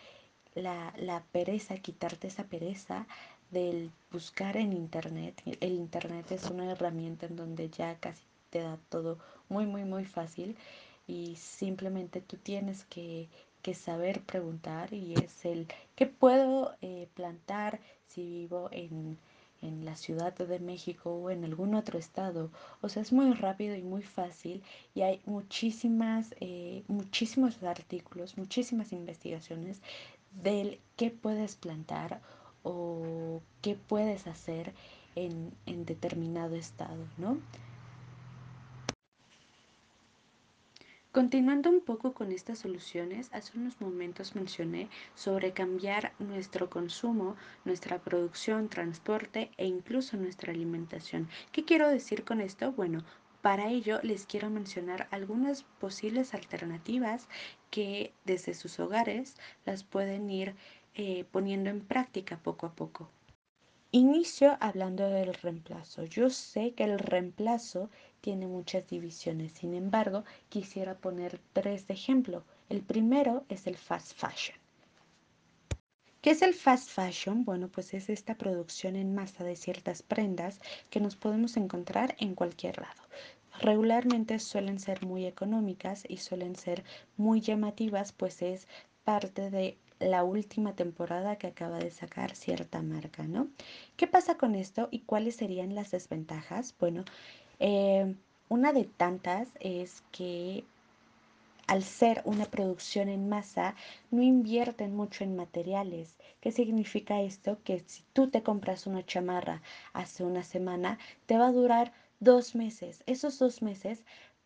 la, 0.54 0.92
la, 0.96 1.22
pereza, 1.30 1.76
quitarte 1.76 2.26
esa 2.26 2.44
pereza 2.44 3.06
del 3.52 3.92
buscar 4.10 4.56
en 4.56 4.72
internet. 4.72 5.40
El 5.60 5.72
internet 5.72 6.32
es 6.32 6.50
una 6.50 6.70
herramienta 6.70 7.26
en 7.26 7.36
donde 7.36 7.70
ya 7.70 7.94
casi 8.00 8.24
te 8.50 8.60
da 8.60 8.76
todo 8.88 9.18
muy, 9.48 9.66
muy, 9.66 9.84
muy 9.84 10.04
fácil 10.04 10.56
y 11.08 11.34
simplemente 11.34 12.20
tú 12.20 12.36
tienes 12.36 12.84
que 12.84 13.28
que 13.62 13.74
saber 13.74 14.22
preguntar 14.22 14.92
y 14.94 15.14
es 15.14 15.44
el 15.44 15.66
qué 15.96 16.06
puedo 16.06 16.74
eh, 16.80 17.08
plantar 17.14 17.80
si 18.06 18.22
vivo 18.22 18.68
en, 18.72 19.18
en 19.62 19.84
la 19.84 19.96
Ciudad 19.96 20.34
de 20.34 20.58
México 20.60 21.10
o 21.10 21.30
en 21.30 21.44
algún 21.44 21.74
otro 21.74 21.98
estado. 21.98 22.50
O 22.80 22.88
sea, 22.88 23.02
es 23.02 23.12
muy 23.12 23.32
rápido 23.32 23.74
y 23.74 23.82
muy 23.82 24.02
fácil 24.02 24.62
y 24.94 25.02
hay 25.02 25.20
muchísimas, 25.26 26.34
eh, 26.40 26.84
muchísimos 26.88 27.62
artículos, 27.62 28.38
muchísimas 28.38 28.92
investigaciones 28.92 29.80
del 30.42 30.80
qué 30.96 31.10
puedes 31.10 31.56
plantar 31.56 32.20
o 32.62 33.42
qué 33.62 33.74
puedes 33.74 34.26
hacer 34.26 34.72
en, 35.16 35.52
en 35.66 35.84
determinado 35.84 36.54
estado, 36.54 37.04
¿no? 37.16 37.38
Continuando 41.10 41.70
un 41.70 41.80
poco 41.80 42.12
con 42.12 42.32
estas 42.32 42.58
soluciones, 42.58 43.30
hace 43.32 43.56
unos 43.58 43.80
momentos 43.80 44.34
mencioné 44.34 44.90
sobre 45.14 45.52
cambiar 45.52 46.12
nuestro 46.18 46.68
consumo, 46.68 47.34
nuestra 47.64 47.98
producción, 47.98 48.68
transporte 48.68 49.50
e 49.56 49.66
incluso 49.66 50.18
nuestra 50.18 50.52
alimentación. 50.52 51.26
¿Qué 51.50 51.64
quiero 51.64 51.88
decir 51.88 52.24
con 52.24 52.42
esto? 52.42 52.72
Bueno, 52.72 53.04
para 53.40 53.70
ello 53.70 54.00
les 54.02 54.26
quiero 54.26 54.50
mencionar 54.50 55.08
algunas 55.10 55.62
posibles 55.80 56.34
alternativas 56.34 57.26
que 57.70 58.12
desde 58.26 58.52
sus 58.52 58.78
hogares 58.78 59.36
las 59.64 59.84
pueden 59.84 60.28
ir 60.30 60.56
eh, 60.94 61.24
poniendo 61.30 61.70
en 61.70 61.80
práctica 61.80 62.36
poco 62.36 62.66
a 62.66 62.74
poco. 62.74 63.10
Inicio 63.90 64.58
hablando 64.60 65.08
del 65.08 65.32
reemplazo. 65.32 66.04
Yo 66.04 66.28
sé 66.28 66.72
que 66.74 66.84
el 66.84 66.98
reemplazo 66.98 67.88
tiene 68.20 68.46
muchas 68.46 68.86
divisiones. 68.86 69.52
Sin 69.52 69.72
embargo, 69.72 70.24
quisiera 70.50 70.94
poner 70.94 71.40
tres 71.54 71.86
de 71.86 71.94
ejemplo. 71.94 72.44
El 72.68 72.82
primero 72.82 73.46
es 73.48 73.66
el 73.66 73.78
fast 73.78 74.12
fashion. 74.12 74.58
¿Qué 76.20 76.32
es 76.32 76.42
el 76.42 76.52
fast 76.52 76.90
fashion? 76.90 77.46
Bueno, 77.46 77.68
pues 77.68 77.94
es 77.94 78.10
esta 78.10 78.34
producción 78.34 78.94
en 78.94 79.14
masa 79.14 79.42
de 79.42 79.56
ciertas 79.56 80.02
prendas 80.02 80.60
que 80.90 81.00
nos 81.00 81.16
podemos 81.16 81.56
encontrar 81.56 82.14
en 82.18 82.34
cualquier 82.34 82.76
lado. 82.76 83.02
Regularmente 83.58 84.38
suelen 84.38 84.80
ser 84.80 85.06
muy 85.06 85.24
económicas 85.24 86.04
y 86.06 86.18
suelen 86.18 86.56
ser 86.56 86.84
muy 87.16 87.40
llamativas, 87.40 88.12
pues 88.12 88.42
es 88.42 88.68
parte 89.04 89.50
de 89.50 89.78
la 90.00 90.24
última 90.24 90.74
temporada 90.74 91.36
que 91.36 91.48
acaba 91.48 91.78
de 91.78 91.90
sacar 91.90 92.34
cierta 92.34 92.82
marca, 92.82 93.24
¿no? 93.24 93.48
¿Qué 93.96 94.06
pasa 94.06 94.36
con 94.36 94.54
esto 94.54 94.88
y 94.90 95.00
cuáles 95.00 95.36
serían 95.36 95.74
las 95.74 95.90
desventajas? 95.90 96.74
Bueno, 96.78 97.04
eh, 97.60 98.14
una 98.48 98.72
de 98.72 98.84
tantas 98.84 99.48
es 99.60 100.02
que 100.12 100.64
al 101.68 101.84
ser 101.84 102.22
una 102.24 102.46
producción 102.46 103.10
en 103.10 103.28
masa, 103.28 103.74
no 104.10 104.22
invierten 104.22 104.96
mucho 104.96 105.22
en 105.22 105.36
materiales. 105.36 106.16
¿Qué 106.40 106.50
significa 106.50 107.20
esto? 107.20 107.58
Que 107.62 107.80
si 107.86 108.04
tú 108.14 108.30
te 108.30 108.42
compras 108.42 108.86
una 108.86 109.04
chamarra 109.04 109.60
hace 109.92 110.24
una 110.24 110.42
semana, 110.42 110.98
te 111.26 111.36
va 111.36 111.48
a 111.48 111.52
durar 111.52 111.92
dos 112.20 112.54
meses. 112.54 113.02
Esos 113.06 113.38
dos 113.38 113.60
meses 113.60 114.02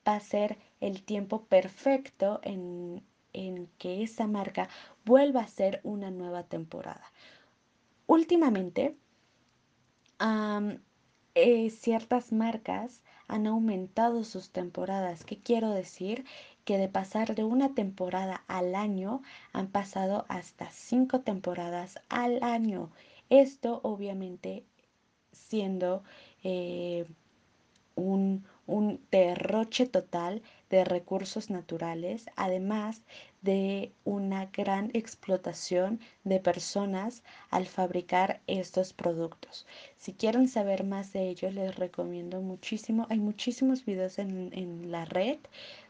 va 0.06 0.16
a 0.16 0.21
ser 0.21 0.59
el 0.80 1.04
tiempo 1.04 1.44
perfecto 1.44 2.40
en, 2.42 3.04
en 3.32 3.68
que 3.78 4.02
esa 4.02 4.26
marca 4.26 4.68
vuelva 5.04 5.40
a 5.40 5.48
ser 5.48 5.80
una 5.84 6.10
nueva 6.10 6.44
temporada. 6.44 7.12
Últimamente, 8.06 8.96
eh, 11.34 11.70
ciertas 11.70 12.32
marcas 12.32 13.02
han 13.28 13.46
aumentado 13.46 14.24
sus 14.24 14.50
temporadas. 14.50 15.24
¿Qué 15.24 15.40
quiero 15.40 15.70
decir? 15.70 16.24
Que 16.64 16.78
de 16.78 16.88
pasar 16.88 17.34
de 17.34 17.44
una 17.44 17.74
temporada 17.74 18.44
al 18.46 18.74
año 18.74 19.22
han 19.52 19.68
pasado 19.68 20.26
hasta 20.28 20.70
cinco 20.70 21.20
temporadas 21.20 21.98
al 22.08 22.42
año. 22.42 22.90
Esto 23.30 23.80
obviamente 23.82 24.66
siendo 25.32 26.04
eh, 26.44 27.06
un, 27.94 28.44
un 28.73 29.00
derroche 29.11 29.87
total 29.87 30.43
de 30.71 30.85
recursos 30.85 31.50
naturales, 31.50 32.25
además 32.37 33.02
de 33.43 33.93
una 34.05 34.47
gran 34.47 34.91
explotación 34.95 36.00
de 36.25 36.41
personas 36.41 37.23
al 37.50 37.67
fabricar 37.67 38.41
estos 38.47 38.95
productos. 38.95 39.67
Si 39.99 40.14
quieren 40.14 40.49
saber 40.49 40.85
más 40.85 41.12
de 41.12 41.29
ello, 41.29 41.50
les 41.50 41.76
recomiendo 41.76 42.41
muchísimo. 42.41 43.07
Hay 43.11 43.19
muchísimos 43.19 43.85
videos 43.85 44.19
en, 44.19 44.50
en 44.55 44.91
la 44.91 45.05
red 45.05 45.38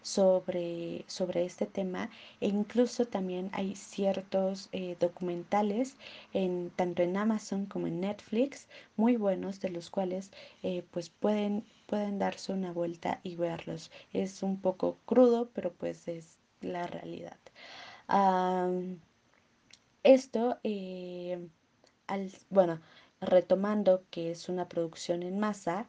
sobre, 0.02 1.04
sobre 1.06 1.44
este 1.44 1.66
tema 1.66 2.10
e 2.40 2.48
incluso 2.48 3.06
también 3.06 3.50
hay 3.52 3.76
ciertos 3.76 4.68
eh, 4.72 4.96
documentales 4.98 5.96
en, 6.32 6.70
tanto 6.74 7.02
en 7.02 7.16
Amazon 7.16 7.66
como 7.66 7.86
en 7.86 8.00
Netflix 8.00 8.66
muy 8.96 9.16
buenos 9.16 9.60
de 9.60 9.70
los 9.70 9.90
cuales 9.90 10.32
eh, 10.62 10.82
pues 10.90 11.08
pueden, 11.10 11.64
pueden 11.86 12.18
darse 12.18 12.52
una 12.52 12.71
vuelta 12.72 13.20
y 13.22 13.36
verlos. 13.36 13.90
Es 14.12 14.42
un 14.42 14.60
poco 14.60 14.98
crudo, 15.06 15.50
pero 15.54 15.72
pues 15.72 16.08
es 16.08 16.38
la 16.60 16.86
realidad. 16.86 17.38
Esto, 20.04 20.58
eh, 20.64 21.48
al, 22.06 22.30
bueno, 22.50 22.80
retomando 23.20 24.02
que 24.10 24.30
es 24.32 24.48
una 24.48 24.68
producción 24.68 25.22
en 25.22 25.38
masa, 25.38 25.86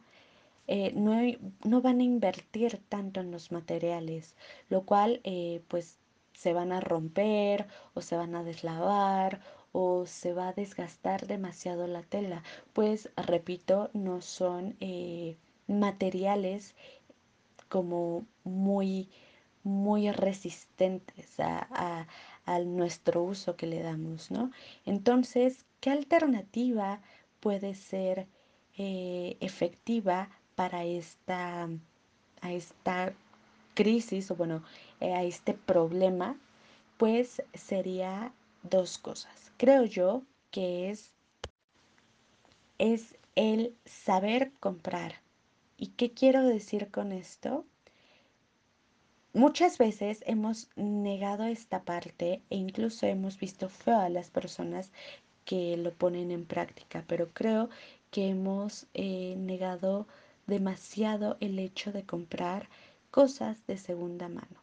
eh, 0.68 0.92
no, 0.94 1.20
no, 1.64 1.82
van 1.82 2.00
a 2.00 2.04
invertir 2.04 2.80
tanto 2.88 3.20
en 3.20 3.30
los 3.30 3.52
materiales, 3.52 4.34
lo 4.68 4.84
cual 4.84 5.20
eh, 5.24 5.62
pues 5.68 5.98
se 6.32 6.52
van 6.52 6.72
a 6.72 6.80
romper 6.80 7.66
o 7.94 8.00
se 8.00 8.16
van 8.16 8.34
a 8.34 8.44
deslavar 8.44 9.40
o 9.72 10.06
se 10.06 10.32
va 10.32 10.48
a 10.48 10.52
desgastar 10.52 11.26
demasiado 11.26 11.86
la 11.86 12.02
tela, 12.02 12.42
pues 12.72 13.10
repito, 13.16 13.90
no 13.94 14.20
son 14.20 14.76
materiales 15.66 16.74
como 17.68 18.26
muy, 18.44 19.08
muy 19.62 20.10
resistentes 20.12 21.40
a, 21.40 22.06
nuestro 22.66 23.22
uso 23.22 23.56
que 23.56 23.66
le 23.66 23.82
damos, 23.82 24.30
¿no? 24.30 24.50
Entonces, 24.84 25.64
¿qué 25.80 25.90
alternativa 25.90 27.00
puede 27.40 27.74
ser 27.74 28.26
eh, 28.76 29.38
efectiva 29.40 30.28
para 30.54 30.84
esta, 30.84 31.70
a 32.42 32.52
esta 32.52 33.14
crisis 33.74 34.30
o 34.30 34.36
bueno, 34.36 34.62
eh, 35.00 35.14
a 35.14 35.24
este 35.24 35.54
problema? 35.54 36.36
Pues 36.98 37.42
sería 37.54 38.32
dos 38.62 38.98
cosas. 38.98 39.50
Creo 39.56 39.84
yo 39.84 40.22
que 40.50 40.90
es, 40.90 41.12
es 42.78 43.16
el 43.34 43.74
saber 43.86 44.52
comprar. 44.60 45.23
¿Y 45.84 45.88
qué 45.88 46.12
quiero 46.12 46.42
decir 46.44 46.90
con 46.90 47.12
esto? 47.12 47.66
Muchas 49.34 49.76
veces 49.76 50.24
hemos 50.26 50.70
negado 50.76 51.44
esta 51.44 51.82
parte 51.82 52.40
e 52.48 52.56
incluso 52.56 53.04
hemos 53.04 53.38
visto 53.38 53.68
feo 53.68 53.98
a 53.98 54.08
las 54.08 54.30
personas 54.30 54.92
que 55.44 55.76
lo 55.76 55.92
ponen 55.92 56.30
en 56.30 56.46
práctica, 56.46 57.04
pero 57.06 57.34
creo 57.34 57.68
que 58.10 58.30
hemos 58.30 58.86
eh, 58.94 59.34
negado 59.36 60.08
demasiado 60.46 61.36
el 61.40 61.58
hecho 61.58 61.92
de 61.92 62.06
comprar 62.06 62.70
cosas 63.10 63.66
de 63.66 63.76
segunda 63.76 64.30
mano. 64.30 64.62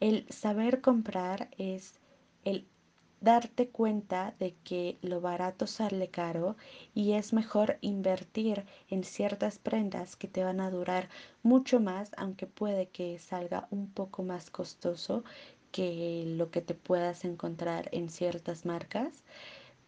El 0.00 0.26
saber 0.28 0.80
comprar 0.80 1.50
es 1.56 2.00
el 2.42 2.66
darte 3.20 3.68
cuenta 3.68 4.34
de 4.38 4.54
que 4.64 4.98
lo 5.02 5.20
barato 5.20 5.66
sale 5.66 6.08
caro 6.08 6.56
y 6.94 7.12
es 7.12 7.32
mejor 7.32 7.78
invertir 7.80 8.64
en 8.90 9.04
ciertas 9.04 9.58
prendas 9.58 10.16
que 10.16 10.28
te 10.28 10.44
van 10.44 10.60
a 10.60 10.70
durar 10.70 11.08
mucho 11.42 11.80
más, 11.80 12.10
aunque 12.16 12.46
puede 12.46 12.86
que 12.86 13.18
salga 13.18 13.68
un 13.70 13.88
poco 13.88 14.22
más 14.22 14.50
costoso 14.50 15.24
que 15.72 16.24
lo 16.26 16.50
que 16.50 16.60
te 16.60 16.74
puedas 16.74 17.24
encontrar 17.24 17.88
en 17.92 18.08
ciertas 18.10 18.64
marcas, 18.64 19.22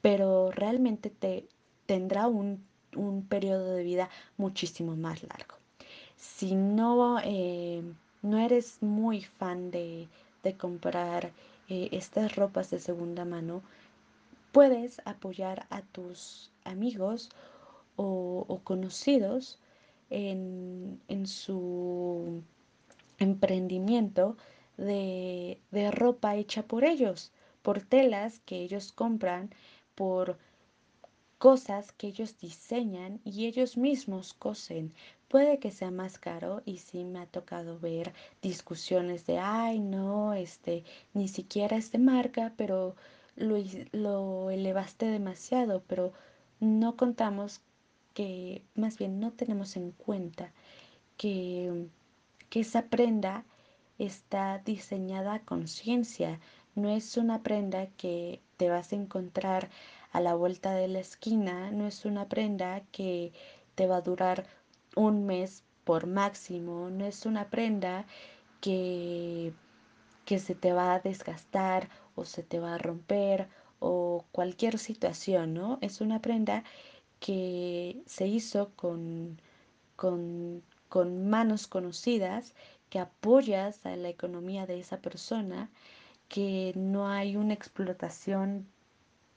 pero 0.02 0.50
realmente 0.50 1.10
te 1.10 1.46
tendrá 1.86 2.26
un, 2.26 2.64
un 2.94 3.22
periodo 3.24 3.74
de 3.74 3.82
vida 3.84 4.10
muchísimo 4.36 4.96
más 4.96 5.22
largo. 5.22 5.54
Si 6.16 6.54
no, 6.54 7.18
eh, 7.22 7.82
no 8.22 8.38
eres 8.38 8.82
muy 8.82 9.22
fan 9.22 9.70
de, 9.70 10.08
de 10.42 10.56
comprar 10.56 11.30
eh, 11.68 11.88
estas 11.92 12.36
ropas 12.36 12.70
de 12.70 12.80
segunda 12.80 13.24
mano, 13.24 13.62
puedes 14.52 15.00
apoyar 15.04 15.66
a 15.70 15.82
tus 15.82 16.50
amigos 16.64 17.30
o, 17.96 18.60
conocidos 18.64 19.58
en, 20.10 21.00
su 21.26 22.42
emprendimiento 23.18 24.36
de, 24.76 25.60
de 25.70 25.90
ropa 25.90 26.36
hecha 26.36 26.62
por 26.62 26.84
ellos, 26.84 27.32
por 27.62 27.82
telas 27.82 28.40
que 28.40 28.56
ellos 28.62 28.92
compran, 28.92 29.50
por 29.94 30.38
cosas 31.38 31.92
que 31.92 32.08
ellos 32.08 32.38
diseñan 32.38 33.20
y 33.24 33.46
ellos 33.46 33.76
mismos 33.76 34.34
cosen. 34.34 34.92
Puede 35.28 35.58
que 35.58 35.70
sea 35.70 35.90
más 35.90 36.18
caro 36.18 36.62
y 36.64 36.78
sí 36.78 37.04
me 37.04 37.20
ha 37.20 37.26
tocado 37.26 37.78
ver 37.78 38.12
discusiones 38.42 39.26
de, 39.26 39.38
ay, 39.38 39.78
no, 39.78 40.34
este, 40.34 40.84
ni 41.14 41.28
siquiera 41.28 41.76
es 41.76 41.92
de 41.92 41.98
marca, 41.98 42.52
pero 42.56 42.96
lo, 43.36 43.56
lo 43.92 44.50
elevaste 44.50 45.06
demasiado, 45.06 45.82
pero 45.86 46.12
no 46.60 46.96
contamos 46.96 47.60
que, 48.14 48.64
más 48.74 48.98
bien 48.98 49.20
no 49.20 49.32
tenemos 49.32 49.76
en 49.76 49.92
cuenta 49.92 50.52
que, 51.16 51.88
que 52.50 52.60
esa 52.60 52.86
prenda 52.86 53.44
está 53.98 54.58
diseñada 54.64 55.34
a 55.34 55.44
conciencia, 55.44 56.40
no 56.74 56.88
es 56.88 57.16
una 57.16 57.42
prenda 57.42 57.86
que 57.96 58.40
te 58.56 58.70
vas 58.70 58.92
a 58.92 58.96
encontrar 58.96 59.68
a 60.12 60.20
la 60.20 60.34
vuelta 60.34 60.72
de 60.72 60.88
la 60.88 61.00
esquina, 61.00 61.70
no 61.70 61.86
es 61.86 62.04
una 62.04 62.28
prenda 62.28 62.82
que 62.92 63.32
te 63.74 63.86
va 63.86 63.96
a 63.98 64.00
durar 64.02 64.46
un 64.96 65.26
mes 65.26 65.64
por 65.84 66.06
máximo, 66.06 66.90
no 66.90 67.06
es 67.06 67.26
una 67.26 67.48
prenda 67.50 68.06
que, 68.60 69.52
que 70.24 70.38
se 70.38 70.54
te 70.54 70.72
va 70.72 70.94
a 70.94 71.00
desgastar 71.00 71.88
o 72.14 72.24
se 72.24 72.42
te 72.42 72.58
va 72.58 72.74
a 72.74 72.78
romper 72.78 73.48
o 73.80 74.24
cualquier 74.32 74.78
situación, 74.78 75.54
¿no? 75.54 75.78
Es 75.80 76.00
una 76.00 76.20
prenda 76.20 76.64
que 77.20 78.02
se 78.06 78.26
hizo 78.26 78.70
con, 78.76 79.40
con, 79.96 80.62
con 80.88 81.28
manos 81.28 81.66
conocidas, 81.66 82.54
que 82.90 82.98
apoyas 82.98 83.84
a 83.86 83.96
la 83.96 84.08
economía 84.08 84.66
de 84.66 84.80
esa 84.80 84.98
persona, 84.98 85.70
que 86.28 86.72
no 86.76 87.08
hay 87.08 87.36
una 87.36 87.54
explotación 87.54 88.66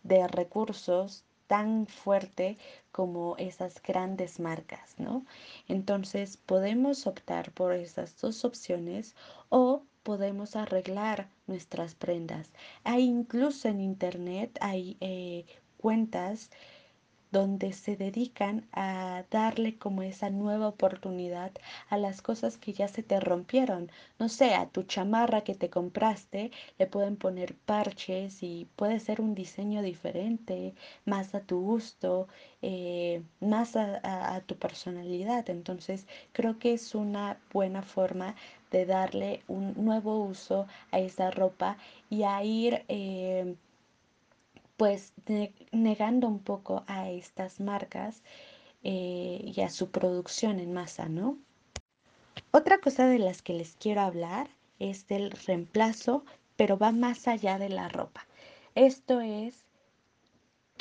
de 0.04 0.28
recursos 0.28 1.26
tan 1.48 1.86
fuerte 1.86 2.58
como 2.94 3.36
esas 3.38 3.82
grandes 3.82 4.40
marcas, 4.40 4.96
¿no? 4.98 5.26
Entonces 5.68 6.38
podemos 6.38 7.08
optar 7.08 7.52
por 7.52 7.74
esas 7.74 8.20
dos 8.22 8.46
opciones 8.46 9.16
o 9.50 9.84
podemos 10.04 10.56
arreglar 10.56 11.30
nuestras 11.48 11.94
prendas. 11.94 12.50
Hay 12.84 13.04
incluso 13.04 13.68
en 13.68 13.82
internet 13.82 14.58
hay 14.62 14.98
eh, 15.02 15.46
cuentas 15.78 16.52
donde 17.32 17.74
se 17.74 17.96
dedican 17.96 18.68
a 18.74 19.24
darle 19.32 19.78
como 19.78 20.04
esa 20.04 20.30
nueva 20.30 20.68
oportunidad 20.68 21.52
a 21.90 21.98
las 21.98 22.22
cosas 22.22 22.58
que 22.58 22.74
ya 22.74 22.88
se 22.88 23.04
te 23.04 23.20
rompieron. 23.20 23.92
No 24.20 24.30
sé, 24.30 24.54
a 24.54 24.68
tu 24.70 24.84
chamarra 24.84 25.42
que 25.44 25.56
te 25.56 25.70
compraste 25.70 26.52
le 26.78 26.88
pueden 26.88 27.16
poner 27.18 27.56
parches 27.56 28.44
y 28.44 28.68
puede 28.76 29.00
ser 29.00 29.22
un 29.22 29.34
diseño 29.36 29.82
diferente, 29.82 30.76
más 31.06 31.34
a 31.36 31.42
tu 31.42 31.62
gusto, 31.62 32.28
eh, 32.62 33.24
más 33.40 33.76
a, 33.76 34.42
tu 34.46 34.56
personalidad. 34.58 35.50
Entonces 35.50 36.08
creo 36.34 36.60
que 36.60 36.74
es 36.74 36.96
una 36.96 37.38
buena 37.54 37.82
forma 37.82 38.36
de 38.72 38.86
darle 38.86 39.44
un 39.48 39.74
nuevo 39.84 40.20
uso 40.24 40.68
a 40.92 41.00
esa 41.00 41.32
ropa 41.32 41.78
y 42.10 42.24
a 42.24 42.44
ir... 42.44 42.84
Eh, 42.90 43.56
pues 44.82 45.14
negando 45.72 46.28
un 46.28 46.40
poco 46.40 46.84
a 46.88 47.08
estas 47.08 47.60
marcas 47.60 48.24
eh, 48.82 49.40
y 49.56 49.62
a 49.62 49.70
su 49.70 49.92
producción 49.92 50.60
en 50.60 50.74
masa, 50.74 51.08
¿no? 51.08 51.38
Otra 52.50 52.80
cosa 52.80 53.06
de 53.06 53.20
las 53.20 53.44
que 53.44 53.54
les 53.54 53.76
quiero 53.76 54.02
hablar 54.02 54.50
es 54.80 55.06
del 55.06 55.30
reemplazo, 55.30 56.26
pero 56.56 56.80
va 56.80 56.92
más 56.92 57.28
allá 57.28 57.60
de 57.60 57.70
la 57.70 57.90
ropa. 57.90 58.26
Esto 58.74 59.22
es 59.22 59.68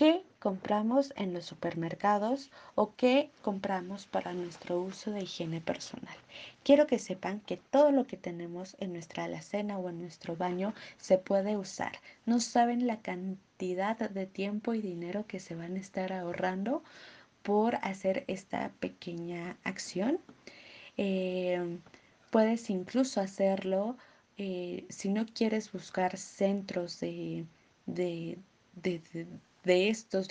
qué 0.00 0.22
compramos 0.38 1.12
en 1.16 1.34
los 1.34 1.44
supermercados 1.44 2.50
o 2.74 2.94
qué 2.96 3.28
compramos 3.42 4.06
para 4.06 4.32
nuestro 4.32 4.80
uso 4.80 5.10
de 5.10 5.24
higiene 5.24 5.60
personal. 5.60 6.16
Quiero 6.62 6.86
que 6.86 6.98
sepan 6.98 7.40
que 7.40 7.58
todo 7.58 7.90
lo 7.90 8.06
que 8.06 8.16
tenemos 8.16 8.78
en 8.80 8.94
nuestra 8.94 9.24
alacena 9.24 9.76
o 9.76 9.90
en 9.90 10.00
nuestro 10.00 10.36
baño 10.36 10.72
se 10.96 11.18
puede 11.18 11.58
usar. 11.58 11.92
No 12.24 12.40
saben 12.40 12.86
la 12.86 13.02
cantidad 13.02 13.98
de 13.98 14.24
tiempo 14.24 14.72
y 14.72 14.80
dinero 14.80 15.26
que 15.26 15.38
se 15.38 15.54
van 15.54 15.76
a 15.76 15.80
estar 15.80 16.14
ahorrando 16.14 16.82
por 17.42 17.74
hacer 17.82 18.24
esta 18.26 18.70
pequeña 18.80 19.58
acción. 19.64 20.18
Eh, 20.96 21.78
puedes 22.30 22.70
incluso 22.70 23.20
hacerlo 23.20 23.98
eh, 24.38 24.86
si 24.88 25.10
no 25.10 25.26
quieres 25.26 25.70
buscar 25.70 26.16
centros 26.16 27.00
de, 27.00 27.44
de 27.84 28.38
de 28.82 29.26
estos 29.64 30.28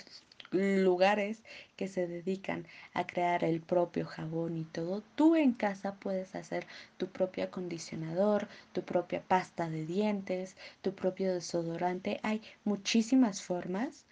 lugares 0.52 1.42
que 1.76 1.86
se 1.86 2.06
dedican 2.06 2.66
a 2.92 3.06
crear 3.06 3.44
el 3.44 3.60
propio 3.60 4.04
jabón 4.04 4.56
y 4.56 4.64
todo, 4.64 5.02
tú 5.14 5.36
en 5.36 5.52
casa 5.52 5.94
puedes 5.94 6.34
hacer 6.34 6.66
tu 6.96 7.06
propio 7.08 7.44
acondicionador, 7.44 8.48
tu 8.72 8.82
propia 8.82 9.22
pasta 9.22 9.70
de 9.70 9.86
dientes, 9.86 10.56
tu 10.82 10.94
propio 10.94 11.32
desodorante. 11.32 12.18
Hay 12.22 12.42
muchísimas 12.64 13.42
formas, 13.42 14.06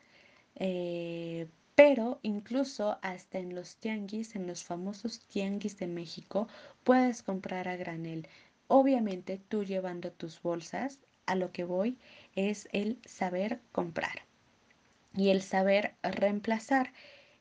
eh, 0.56 1.48
pero 1.74 2.20
incluso 2.22 2.98
hasta 3.02 3.38
en 3.38 3.54
los 3.54 3.76
tianguis, 3.76 4.36
en 4.36 4.46
los 4.46 4.64
famosos 4.64 5.20
tianguis 5.26 5.78
de 5.78 5.88
México, 5.88 6.48
puedes 6.84 7.22
comprar 7.22 7.68
a 7.68 7.76
granel. 7.76 8.28
Obviamente 8.68 9.40
tú 9.48 9.64
llevando 9.64 10.12
tus 10.12 10.40
bolsas, 10.42 10.98
a 11.26 11.34
lo 11.34 11.52
que 11.52 11.64
voy 11.64 11.98
es 12.34 12.68
el 12.72 12.98
saber 13.04 13.60
comprar 13.72 14.27
y 15.18 15.30
el 15.30 15.42
saber 15.42 15.94
reemplazar. 16.02 16.92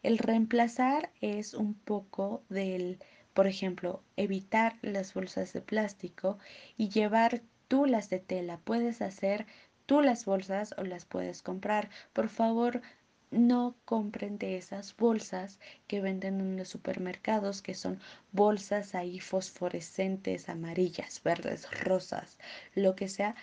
El 0.04 0.18
reemplazar 0.18 1.12
es 1.22 1.54
un 1.54 1.76
poco 1.76 2.44
del, 2.50 3.00
por 3.34 3.48
ejemplo, 3.48 4.04
evitar 4.16 4.78
las 4.82 5.13
bolsas 5.13 5.54
de 5.54 5.62
plástico 5.62 6.40
y 6.76 6.90
llevar 6.90 7.42
tú 7.68 7.86
las 7.86 8.10
de 8.10 8.20
tela. 8.20 8.60
Puedes 8.63 9.02
hacer 9.02 9.46
tú 9.86 10.02
las 10.02 10.26
bolsas 10.26 10.74
o 10.78 10.84
las 10.84 11.06
puedes 11.06 11.42
comprar. 11.42 11.90
Por 12.13 12.30
favor, 12.30 12.82
no 13.30 13.76
compren 13.86 14.38
de 14.38 14.58
esas 14.58 14.96
bolsas 14.96 15.60
que 15.88 16.02
venden 16.02 16.40
en 16.40 16.58
los 16.58 16.70
supermercados, 16.70 17.62
que 17.62 17.74
son 17.76 18.00
bolsas 18.32 18.96
ahí 18.96 19.20
fosforescentes, 19.20 20.50
amarillas, 20.50 21.22
verdes, 21.24 21.70
rosas, 21.82 22.38
lo 22.74 22.96
que 22.96 23.10
sea, 23.10 23.36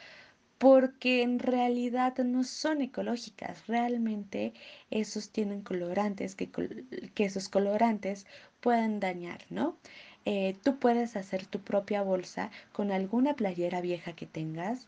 porque 0.58 1.22
en 1.22 1.38
realidad 1.38 2.16
no 2.18 2.44
son 2.44 2.82
ecológicas. 2.82 3.66
Realmente 3.66 4.52
esos 4.90 5.30
tienen 5.30 5.62
colorantes 5.62 6.34
que, 6.34 6.50
esos 7.16 7.48
colorantes 7.48 8.26
pueden 8.60 9.00
dañar, 9.00 9.40
¿no? 9.50 9.76
Eh, 10.24 10.56
tú 10.62 10.78
puedes 10.78 11.16
hacer 11.16 11.46
tu 11.46 11.60
propia 11.60 12.02
bolsa 12.02 12.50
con 12.72 12.92
alguna 12.92 13.34
playera 13.36 13.80
vieja 13.80 14.14
que 14.14 14.26
tengas. 14.26 14.86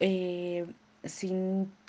Eh, 0.00 0.66
si 1.04 1.32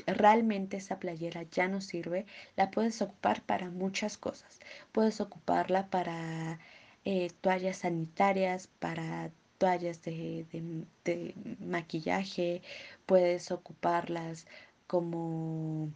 realmente 0.06 0.78
esa 0.78 1.00
playera 1.00 1.44
ya 1.52 1.68
no 1.68 1.82
sirve, 1.82 2.26
la 2.56 2.72
puedes 2.72 3.02
ocupar 3.02 3.42
para 3.42 3.70
muchas 3.70 4.18
cosas. 4.18 4.60
Puedes 4.92 5.20
ocuparla 5.22 5.88
para 5.88 6.60
eh, 7.06 7.32
toallas 7.42 7.78
sanitarias, 7.78 8.68
para 8.80 9.32
toallas 9.60 10.02
de, 10.02 10.46
maquillaje, 11.60 12.64
puedes 13.06 13.52
ocuparlas 13.52 14.48
como, 14.88 15.92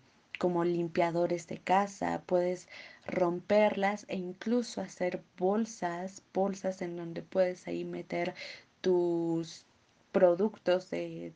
limpiadores 0.66 1.48
de 1.48 1.58
casa, 1.58 2.22
puedes 2.28 2.68
romperlas 3.08 4.06
e 4.08 4.18
incluso 4.18 4.82
hacer 4.82 5.24
bolsas, 5.38 6.22
bolsas 6.34 6.82
en 6.84 6.98
donde 6.98 7.24
puedes 7.24 7.68
ahí 7.68 7.84
meter 7.84 8.36
tus 8.82 9.66
productos 10.12 10.92
de 10.92 11.34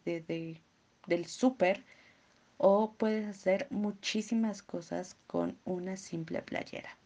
del 1.07 1.25
súper 1.25 1.83
o 2.57 2.91
puedes 2.97 3.27
hacer 3.27 3.67
muchísimas 3.69 4.61
cosas 4.61 5.15
con 5.27 5.57
una 5.65 5.97
simple 5.97 6.41
playera. 6.41 6.97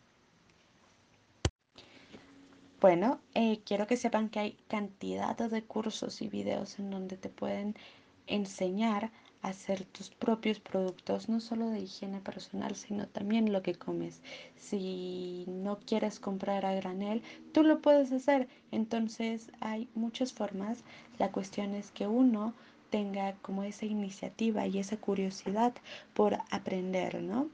Bueno, 2.81 3.21
eh, 3.35 3.61
quiero 3.63 3.85
que 3.85 3.95
sepan 3.95 4.29
que 4.29 4.39
hay 4.39 4.57
cantidad 4.67 5.37
de 5.37 5.63
cursos 5.63 6.19
y 6.23 6.27
videos 6.29 6.79
en 6.79 6.89
donde 6.89 7.15
te 7.15 7.29
pueden 7.29 7.75
enseñar 8.25 9.11
a 9.43 9.49
hacer 9.49 9.85
tus 9.85 10.09
propios 10.09 10.59
productos, 10.59 11.29
no 11.29 11.39
solo 11.41 11.69
de 11.69 11.81
higiene 11.81 12.21
personal, 12.21 12.75
sino 12.75 13.07
también 13.07 13.53
lo 13.53 13.61
que 13.61 13.75
comes. 13.75 14.23
Si 14.55 15.45
no 15.47 15.77
quieres 15.79 16.19
comprar 16.19 16.65
a 16.65 16.73
granel, 16.73 17.21
tú 17.53 17.61
lo 17.63 17.81
puedes 17.81 18.11
hacer. 18.11 18.47
Entonces 18.71 19.51
hay 19.59 19.87
muchas 19.93 20.33
formas. 20.33 20.83
La 21.19 21.31
cuestión 21.31 21.75
es 21.75 21.91
que 21.91 22.07
uno 22.07 22.55
tenga 22.89 23.33
como 23.43 23.63
esa 23.63 23.85
iniciativa 23.85 24.65
y 24.65 24.79
esa 24.79 24.97
curiosidad 24.97 25.73
por 26.15 26.39
aprender, 26.49 27.21
¿no? 27.21 27.49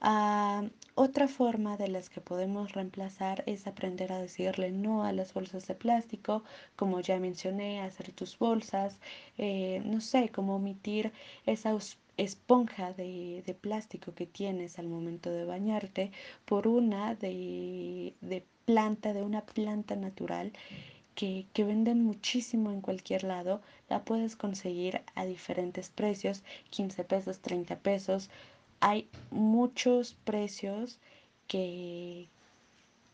Ah, 0.00 0.64
otra 1.02 1.28
forma 1.28 1.78
de 1.78 1.88
las 1.88 2.10
que 2.10 2.20
podemos 2.20 2.72
reemplazar 2.72 3.42
es 3.46 3.66
aprender 3.66 4.12
a 4.12 4.18
decirle 4.18 4.70
no 4.70 5.02
a 5.02 5.12
las 5.12 5.32
bolsas 5.32 5.66
de 5.66 5.74
plástico, 5.74 6.44
como 6.76 7.00
ya 7.00 7.18
mencioné, 7.18 7.80
hacer 7.80 8.12
tus 8.12 8.38
bolsas, 8.38 8.98
eh, 9.38 9.80
no 9.86 10.02
sé, 10.02 10.28
como 10.28 10.56
omitir 10.56 11.10
esa 11.46 11.74
esponja 12.18 12.92
de, 12.92 13.56
plástico 13.62 14.14
que 14.14 14.26
tienes 14.26 14.78
al 14.78 14.88
momento 14.88 15.30
de 15.30 15.46
bañarte 15.46 16.12
por 16.44 16.68
una 16.68 17.14
de, 17.14 18.12
de 18.20 18.44
planta, 18.66 19.14
de 19.14 19.22
una 19.22 19.40
planta 19.46 19.96
natural 19.96 20.52
que, 21.14 21.46
que, 21.54 21.64
venden 21.64 22.04
muchísimo 22.04 22.70
en 22.72 22.82
cualquier 22.82 23.24
lado, 23.24 23.62
la 23.88 24.04
puedes 24.04 24.36
conseguir 24.36 25.00
a 25.14 25.24
diferentes 25.24 25.88
precios, 25.88 26.44
15 26.68 27.04
pesos, 27.04 27.40
30 27.40 27.78
pesos. 27.78 28.28
Hay 28.80 29.08
muchos 29.30 30.14
precios 30.24 30.98
que, 31.46 32.28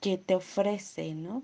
que 0.00 0.18
te 0.18 0.34
ofrece, 0.34 1.14
¿no? 1.14 1.42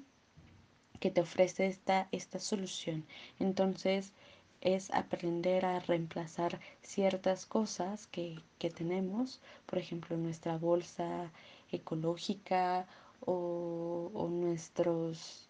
Que 1.01 1.11
te 1.11 1.21
ofrece 1.21 1.67
esta, 1.67 2.09
esta 2.13 2.39
solución. 2.39 3.05
Entonces 3.41 4.13
es 4.61 4.93
aprender 4.93 5.65
a 5.65 5.81
reemplazar 5.81 6.61
ciertas 6.83 7.47
cosas 7.47 8.07
que, 8.07 8.39
que 8.59 8.71
tenemos, 8.71 9.41
por 9.67 9.79
ejemplo, 9.79 10.17
nuestra 10.17 10.57
bolsa 10.57 11.33
ecológica 11.73 12.87
o, 13.21 14.11
o 14.15 14.29
nuestros 14.29 15.49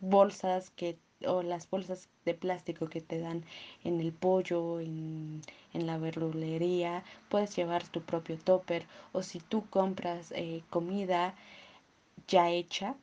bolsas 0.00 0.70
que 0.70 0.96
o 1.26 1.42
las 1.42 1.68
bolsas 1.70 2.08
de 2.24 2.34
plástico 2.34 2.88
que 2.88 3.00
te 3.00 3.18
dan 3.18 3.44
en 3.84 4.00
el 4.00 4.12
pollo, 4.12 4.80
en, 4.80 5.42
en 5.74 5.86
la 5.86 5.98
verdulería, 5.98 7.04
puedes 7.28 7.54
llevar 7.56 7.86
tu 7.88 8.02
propio 8.02 8.38
topper 8.38 8.86
o 9.12 9.22
si 9.22 9.40
tú 9.40 9.66
compras 9.70 10.32
eh, 10.36 10.62
comida 10.70 11.34
ya 12.28 12.50
hecha, 12.50 12.96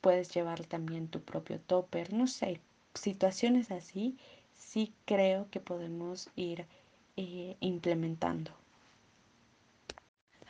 puedes 0.00 0.32
llevar 0.34 0.64
también 0.66 1.08
tu 1.08 1.20
propio 1.20 1.60
topper, 1.60 2.12
no 2.12 2.26
sé, 2.26 2.60
situaciones 2.94 3.70
así, 3.70 4.16
sí 4.56 4.92
creo 5.04 5.48
que 5.50 5.60
podemos 5.60 6.30
ir 6.36 6.66
eh, 7.16 7.56
implementando. 7.60 8.59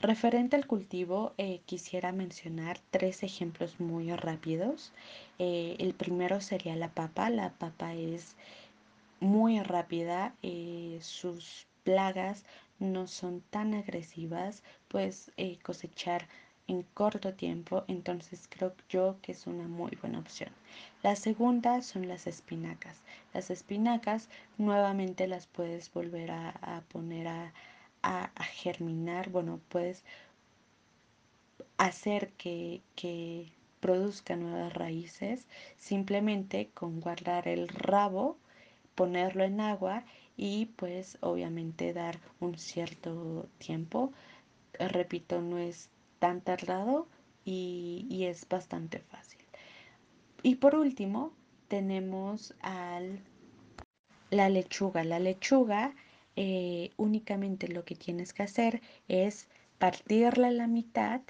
Referente 0.02 0.56
al 0.56 0.66
cultivo, 0.66 1.34
eh, 1.36 1.60
quisiera 1.66 2.10
mencionar 2.10 2.78
tres 2.90 3.22
ejemplos 3.22 3.80
muy 3.80 4.10
rápidos. 4.16 4.94
Eh, 5.38 5.76
el 5.78 5.92
primero 5.92 6.40
sería 6.40 6.74
la 6.74 6.88
papa. 6.88 7.28
La 7.28 7.50
papa 7.52 7.92
es 7.92 8.34
muy 9.20 9.60
rápida, 9.60 10.34
eh, 10.42 10.98
sus 11.02 11.66
plagas 11.84 12.46
no 12.78 13.06
son 13.06 13.42
tan 13.50 13.74
agresivas, 13.74 14.62
puedes 14.88 15.32
cosechar 15.62 16.28
en 16.66 16.82
corto 16.94 17.34
tiempo, 17.34 17.84
entonces 17.86 18.48
creo 18.48 18.72
yo 18.88 19.18
que 19.20 19.32
es 19.32 19.46
una 19.46 19.68
muy 19.68 19.98
buena 20.00 20.20
opción. 20.20 20.50
La 21.02 21.14
segunda 21.14 21.82
son 21.82 22.08
las 22.08 22.26
espinacas. 22.26 23.02
Las 23.34 23.50
espinacas 23.50 24.30
nuevamente 24.56 25.26
las 25.26 25.46
puedes 25.46 25.92
volver 25.92 26.30
a, 26.30 26.50
a 26.62 26.80
poner 26.88 27.28
a, 27.28 27.52
a, 28.02 28.30
germinar, 28.44 29.30
bueno, 29.30 29.60
puedes 29.68 30.04
hacer 31.78 32.30
que, 32.32 32.82
que 32.94 33.52
produzca 33.80 34.36
nuevas 34.36 34.72
raíces 34.74 35.46
simplemente 35.78 36.70
con 36.74 37.00
guardar 37.00 37.48
el 37.48 37.68
rabo, 37.68 38.36
ponerlo 38.94 39.44
en 39.44 39.60
agua 39.60 40.04
y 40.36 40.66
pues 40.76 41.18
obviamente 41.20 41.92
dar 41.92 42.18
un 42.40 42.58
cierto 42.58 43.48
tiempo. 43.58 44.12
Repito, 44.78 45.40
no 45.40 45.58
es 45.58 45.90
tan 46.18 46.40
tardado 46.40 47.06
y, 47.44 48.06
y 48.08 48.24
es 48.24 48.48
bastante 48.48 49.00
fácil. 49.00 49.40
Y 50.42 50.56
por 50.56 50.74
último 50.74 51.32
tenemos 51.68 52.54
al 52.62 53.20
la 54.30 54.48
lechuga. 54.48 55.04
La 55.04 55.18
lechuga 55.18 55.94
eh, 56.36 56.90
únicamente 56.96 57.68
lo 57.68 57.84
que 57.84 57.94
tienes 57.94 58.32
que 58.32 58.42
hacer 58.42 58.80
es 59.08 59.48
partirla 59.78 60.48
a 60.48 60.52
la 60.52 60.66
mitad 60.66 61.22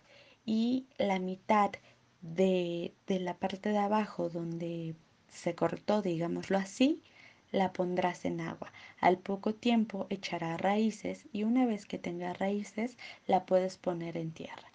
y 0.45 0.87
la 0.99 1.19
mitad 1.19 1.71
de, 2.23 2.93
de 3.07 3.21
la 3.21 3.35
parte 3.37 3.71
de 3.71 3.79
abajo 3.79 4.29
donde 4.29 4.95
se 5.31 5.55
cortó, 5.55 6.03
digámoslo 6.03 6.59
así, 6.59 7.03
la 7.53 7.73
pondrás 7.73 8.25
en 8.25 8.41
agua. 8.41 8.73
Al 9.01 9.19
poco 9.19 9.55
tiempo 9.55 10.07
echará 10.11 10.57
raíces 10.57 11.27
y 11.33 11.45
una 11.45 11.67
vez 11.67 11.87
que 11.87 11.99
tenga 11.99 12.33
raíces 12.33 12.97
la 13.27 13.47
puedes 13.47 13.79
poner 13.79 14.17
en 14.17 14.33
tierra. 14.33 14.71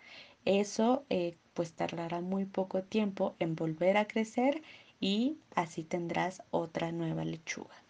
Eso 0.45 1.05
eh, 1.09 1.35
pues 1.53 1.73
tardará 1.73 2.21
muy 2.21 2.45
poco 2.45 2.83
tiempo 2.83 3.35
en 3.39 3.55
volver 3.55 3.97
a 3.97 4.07
crecer 4.07 4.61
y 4.99 5.38
así 5.55 5.83
tendrás 5.83 6.43
otra 6.51 6.91
nueva 6.91 7.25
lechuga 7.25 7.84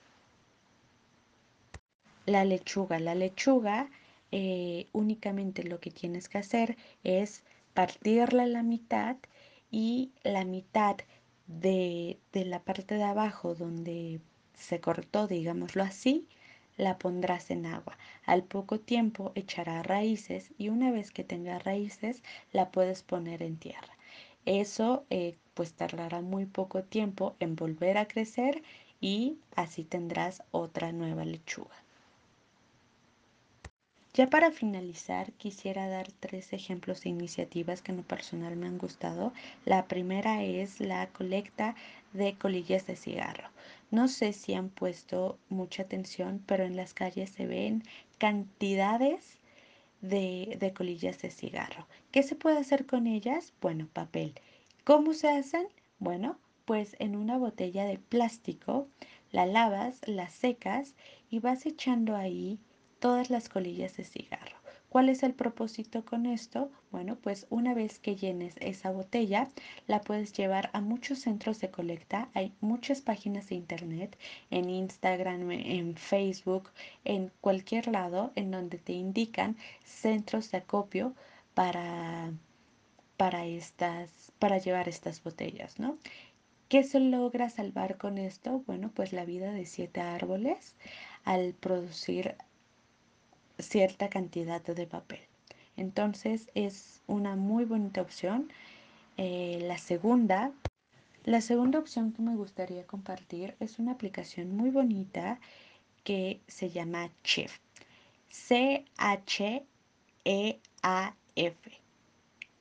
la 2.25 2.45
lechuga. 2.45 2.99
La 2.99 3.15
lechuga 3.15 3.89
eh, 4.31 4.87
únicamente 4.91 5.63
lo 5.63 5.79
que 5.79 5.91
tienes 5.91 6.29
que 6.29 6.37
hacer 6.39 6.77
es 7.03 7.43
partirla 7.73 8.43
a 8.43 8.47
la 8.47 8.63
mitad 8.63 9.17
y 9.71 10.11
la 10.23 10.45
mitad 10.45 10.97
de, 11.47 12.17
de 12.33 12.45
la 12.45 12.61
parte 12.61 12.95
de 12.95 13.03
abajo 13.03 13.55
donde 13.55 14.19
se 14.55 14.79
cortó, 14.79 15.27
digámoslo 15.27 15.83
así, 15.83 16.27
la 16.77 16.97
pondrás 16.97 17.51
en 17.51 17.65
agua. 17.65 17.97
Al 18.25 18.43
poco 18.43 18.79
tiempo 18.79 19.31
echará 19.35 19.83
raíces 19.83 20.51
y 20.57 20.69
una 20.69 20.91
vez 20.91 21.11
que 21.11 21.23
tenga 21.23 21.59
raíces 21.59 22.23
la 22.51 22.71
puedes 22.71 23.03
poner 23.03 23.43
en 23.43 23.57
tierra. 23.57 23.95
Eso 24.45 25.05
eh, 25.09 25.37
pues 25.53 25.73
tardará 25.73 26.21
muy 26.21 26.45
poco 26.45 26.83
tiempo 26.83 27.35
en 27.39 27.55
volver 27.55 27.97
a 27.97 28.07
crecer 28.07 28.63
y 29.01 29.37
así 29.55 29.83
tendrás 29.83 30.43
otra 30.51 30.91
nueva 30.91 31.25
lechuga. 31.25 31.84
Ya 34.15 34.29
para 34.29 34.49
finalizar, 34.51 35.33
quisiera 35.33 35.89
dar 35.89 36.09
tres 36.09 36.53
ejemplos 36.53 37.01
de 37.01 37.09
iniciativas 37.09 37.81
que 37.81 37.91
en 37.91 37.97
lo 37.97 38.03
personal 38.03 38.55
me 38.55 38.65
han 38.65 38.77
gustado. 38.77 39.33
La 39.65 39.89
primera 39.89 40.41
es 40.41 40.79
la 40.79 41.07
colecta 41.07 41.75
de 42.13 42.33
colillas 42.35 42.87
de 42.87 42.95
cigarro. 42.95 43.49
No 43.91 44.07
sé 44.07 44.31
si 44.31 44.53
han 44.53 44.69
puesto 44.69 45.37
mucha 45.49 45.83
atención, 45.83 46.41
pero 46.45 46.63
en 46.63 46.77
las 46.77 46.93
calles 46.93 47.29
se 47.29 47.45
ven 47.45 47.83
cantidades 48.17 49.41
de, 49.99 50.55
de 50.61 50.71
colillas 50.71 51.21
de 51.21 51.29
cigarro. 51.29 51.85
¿Qué 52.13 52.23
se 52.23 52.37
puede 52.37 52.59
hacer 52.59 52.85
con 52.85 53.07
ellas? 53.07 53.51
Bueno, 53.59 53.89
papel. 53.91 54.33
¿Cómo 54.85 55.13
se 55.13 55.27
hacen? 55.27 55.67
Bueno, 55.99 56.39
pues 56.63 56.95
en 56.99 57.17
una 57.17 57.37
botella 57.37 57.83
de 57.83 57.97
plástico 57.97 58.87
la 59.33 59.45
lavas, 59.45 59.99
la 60.07 60.29
secas 60.29 60.95
y 61.29 61.39
vas 61.39 61.65
echando 61.65 62.15
ahí 62.15 62.59
todas 62.99 63.29
las 63.29 63.49
colillas 63.49 63.97
de 63.97 64.03
cigarro. 64.03 64.55
¿Cuál 64.95 65.09
es 65.09 65.23
el 65.23 65.33
propósito 65.33 66.05
con 66.05 66.25
esto? 66.25 66.71
Bueno, 66.89 67.17
pues 67.17 67.47
una 67.49 67.73
vez 67.73 67.99
que 67.99 68.15
llenes 68.15 68.55
esa 68.61 68.91
botella, 68.91 69.49
la 69.87 69.99
puedes 69.99 70.31
llevar 70.31 70.69
a 70.71 70.79
muchos 70.79 71.19
centros 71.19 71.59
de 71.59 71.69
colecta. 71.69 72.29
Hay 72.33 72.53
muchas 72.61 73.01
páginas 73.01 73.49
de 73.49 73.55
internet, 73.55 74.17
en 74.51 74.69
Instagram, 74.69 75.51
en 75.51 75.97
Facebook, 75.97 76.69
en 77.03 77.29
cualquier 77.41 77.87
lado, 77.87 78.31
en 78.35 78.51
donde 78.51 78.77
te 78.77 78.93
indican 78.93 79.57
centros 79.83 80.51
de 80.51 80.59
acopio 80.59 81.13
para, 81.53 82.31
para, 83.17 83.45
estas, 83.45 84.31
para 84.39 84.59
llevar 84.59 84.87
estas 84.87 85.21
botellas, 85.21 85.77
¿no? 85.77 85.97
¿Qué 86.69 86.83
se 86.83 87.01
logra 87.01 87.49
salvar 87.49 87.97
con 87.97 88.17
esto? 88.17 88.63
Bueno, 88.65 88.91
pues 88.95 89.11
la 89.11 89.25
vida 89.25 89.51
de 89.51 89.65
siete 89.65 89.99
árboles 89.99 90.75
al 91.25 91.53
producir 91.53 92.37
cierta 93.59 94.09
cantidad 94.09 94.61
de 94.61 94.87
papel. 94.87 95.21
Entonces 95.77 96.49
es 96.55 97.01
una 97.07 97.35
muy 97.35 97.65
bonita 97.65 98.01
opción. 98.01 98.51
Eh, 99.17 99.59
la 99.63 99.77
segunda, 99.77 100.51
la 101.23 101.41
segunda 101.41 101.79
opción 101.79 102.13
que 102.13 102.21
me 102.21 102.35
gustaría 102.35 102.85
compartir 102.85 103.55
es 103.59 103.79
una 103.79 103.93
aplicación 103.93 104.55
muy 104.55 104.69
bonita 104.69 105.39
que 106.03 106.39
se 106.47 106.69
llama 106.69 107.09
Chef. 107.23 107.59
C-H-E-A-F. 108.29 109.65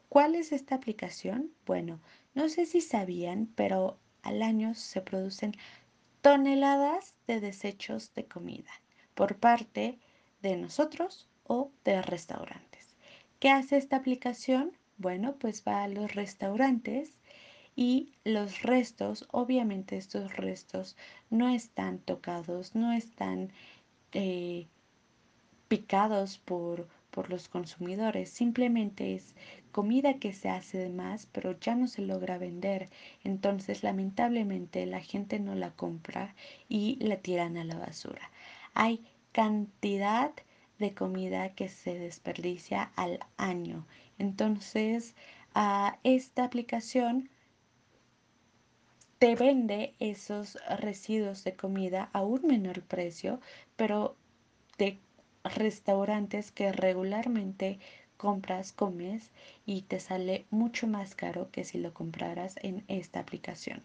¿Cuál 0.09 0.35
es 0.37 0.53
esta 0.53 0.77
aplicación? 0.77 1.51
Bueno, 1.67 2.01
no 2.35 2.49
sé 2.49 2.67
si 2.67 2.81
sabían, 2.81 3.49
pero 3.57 3.99
al 4.23 4.43
año 4.43 4.75
se 4.75 5.01
producen 5.01 5.53
toneladas 6.21 7.15
de 7.27 7.41
desechos 7.41 8.15
de 8.15 8.25
comida 8.25 8.71
por 9.15 9.37
parte 9.37 9.99
de 10.49 10.57
nosotros 10.57 11.27
o 11.47 11.71
de 11.85 12.03
restaurantes. 12.03 12.95
¿Qué 13.41 13.51
hace 13.51 13.77
esta 13.77 13.97
aplicación? 13.97 14.73
Bueno, 14.99 15.37
pues 15.39 15.65
va 15.67 15.83
a 15.83 15.89
los 15.89 16.15
restaurantes 16.15 17.17
y 17.75 18.13
los 18.25 18.63
restos, 18.63 19.27
obviamente 19.33 19.97
estos 19.97 20.37
restos 20.37 20.97
no 21.31 21.49
están 21.49 21.99
tocados, 21.99 22.75
no 22.75 22.93
están 22.93 23.51
eh, 24.13 24.67
picados 25.67 26.39
por, 26.39 26.89
por 27.11 27.31
los 27.31 27.49
consumidores, 27.49 28.31
simplemente 28.31 29.15
es 29.15 29.35
comida 29.73 30.21
que 30.21 30.33
se 30.33 30.51
hace 30.51 30.79
de 30.79 30.91
más, 30.91 31.27
pero 31.33 31.59
ya 31.59 31.75
no 31.75 31.89
se 31.89 32.03
logra 32.03 32.39
vender. 32.39 32.91
Entonces, 33.25 33.83
lamentablemente, 33.83 34.87
la 34.87 35.01
gente 35.01 35.41
no 35.41 35.57
la 35.57 35.73
compra 35.73 36.37
y 36.69 36.97
la 37.05 37.17
tiran 37.17 37.57
a 37.57 37.65
la 37.65 37.77
basura. 37.77 38.31
Hay 38.75 39.05
cantidad 39.35 40.33
de 40.79 40.95
comida 40.95 41.55
que 41.57 41.69
se 41.69 41.99
desperdicia 41.99 42.93
al 42.95 43.19
año. 43.37 43.85
Entonces, 44.17 45.17
a 45.55 45.99
esta 46.05 46.45
aplicación 46.45 47.29
te 49.19 49.35
vende 49.35 49.95
esos 49.99 50.57
residuos 50.79 51.43
de 51.43 51.57
comida 51.57 52.11
a 52.13 52.23
un 52.23 52.47
menor 52.47 52.83
precio, 52.83 53.41
pero 53.75 54.15
de 54.79 55.01
restaurantes 55.43 56.53
que 56.53 56.71
regularmente 56.71 57.81
compras, 58.17 58.73
comes 58.73 59.33
y 59.67 59.83
te 59.83 59.99
sale 59.99 60.47
mucho 60.51 60.87
más 60.87 61.17
caro 61.17 61.51
que 61.51 61.65
si 61.65 61.79
lo 61.79 61.93
compraras 61.93 62.55
en 62.63 62.85
esta 62.87 63.19
aplicación. 63.19 63.83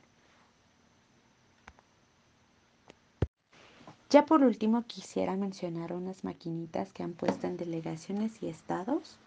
Ya 4.10 4.26
por 4.26 4.44
último 4.44 4.84
quisiera 4.88 5.36
mencionar 5.36 5.94
unas 5.94 6.24
maquinitas 6.24 6.92
que 6.94 7.04
han 7.04 7.14
puesto 7.14 7.46
en 7.46 7.58
delegaciones 7.58 8.42
y 8.42 8.48
estados, 8.48 9.20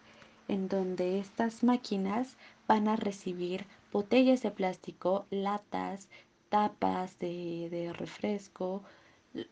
en 0.48 0.68
donde 0.68 1.20
estas 1.20 1.62
máquinas 1.62 2.36
van 2.66 2.88
a 2.88 2.96
recibir 2.96 3.66
botellas 3.92 4.42
de 4.42 4.50
plástico, 4.50 5.24
latas, 5.30 6.08
tapas 6.48 7.16
de, 7.20 7.92
refresco, 7.96 8.82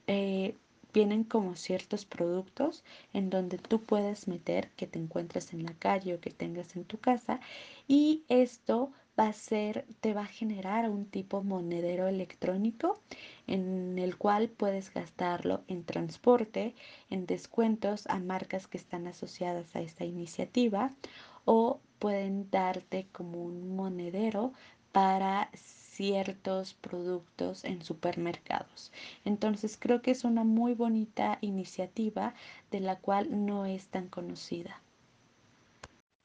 eh, 0.08 0.56
vienen 0.92 1.22
como 1.22 1.54
ciertos 1.54 2.04
productos 2.04 2.82
en 3.12 3.30
donde 3.30 3.58
tú 3.58 3.80
puedes 3.80 4.26
meter 4.26 4.70
que 4.70 4.88
te 4.88 4.98
encuentres 4.98 5.52
en 5.52 5.62
la 5.62 5.74
calle 5.74 6.14
o 6.14 6.20
que 6.20 6.30
tengas 6.30 6.74
en 6.74 6.84
tu 6.84 6.98
casa 6.98 7.38
y 7.86 8.24
esto 8.28 8.90
va 9.18 9.28
a 9.28 9.32
ser, 9.32 9.86
te 10.00 10.14
va 10.14 10.22
a 10.22 10.26
generar 10.26 10.88
un 10.88 11.04
tipo 11.04 11.42
monedero 11.42 12.08
electrónico 12.08 13.00
en 13.46 13.98
el 13.98 14.16
cual 14.16 14.48
puedes 14.48 14.92
gastarlo 14.92 15.62
en 15.68 15.84
transporte, 15.84 16.74
en 17.10 17.26
descuentos 17.26 18.06
a 18.06 18.18
marcas 18.18 18.66
que 18.66 18.78
están 18.78 19.06
asociadas 19.06 19.74
a 19.76 19.80
esta 19.80 20.04
iniciativa 20.04 20.92
o 21.44 21.80
pueden 21.98 22.50
darte 22.50 23.06
como 23.12 23.42
un 23.42 23.76
monedero 23.76 24.52
para 24.92 25.50
ciertos 25.54 26.74
productos 26.74 27.64
en 27.64 27.82
supermercados. 27.84 28.92
Entonces 29.24 29.76
creo 29.78 30.02
que 30.02 30.10
es 30.10 30.24
una 30.24 30.44
muy 30.44 30.74
bonita 30.74 31.38
iniciativa 31.40 32.34
de 32.70 32.80
la 32.80 32.96
cual 32.96 33.46
no 33.46 33.66
es 33.66 33.88
tan 33.88 34.08
conocida. 34.08 34.80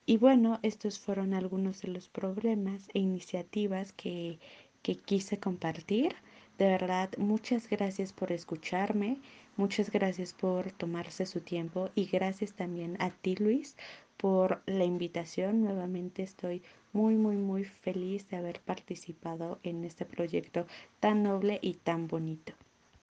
Y 0.05 0.17
bueno, 0.17 0.59
estos 0.61 0.99
fueron 0.99 1.33
algunos 1.33 1.81
de 1.81 1.87
los 1.87 2.09
problemas 2.09 2.89
e 2.93 2.99
iniciativas 2.99 3.91
que, 3.93 4.39
que 4.83 4.95
quise 4.95 5.39
compartir. 5.39 6.15
De 6.59 6.65
verdad, 6.67 7.09
muchas 7.17 7.67
gracias 7.67 8.13
por 8.13 8.31
escucharme, 8.31 9.17
muchas 9.57 9.91
gracias 9.91 10.31
por 10.31 10.71
tomarse 10.71 11.25
su 11.25 11.41
tiempo 11.41 11.89
y 11.95 12.05
gracias 12.05 12.53
también 12.53 12.95
a 12.99 13.09
ti 13.09 13.35
Luis 13.35 13.75
por 14.17 14.61
la 14.65 14.85
invitación. 14.85 15.63
Nuevamente 15.63 16.23
estoy 16.23 16.61
muy, 16.93 17.15
muy, 17.15 17.35
muy 17.35 17.65
feliz 17.65 18.29
de 18.29 18.37
haber 18.37 18.61
participado 18.61 19.59
en 19.63 19.83
este 19.83 20.05
proyecto 20.05 20.65
tan 20.99 21.23
noble 21.23 21.59
y 21.61 21.73
tan 21.73 22.07
bonito. 22.07 22.53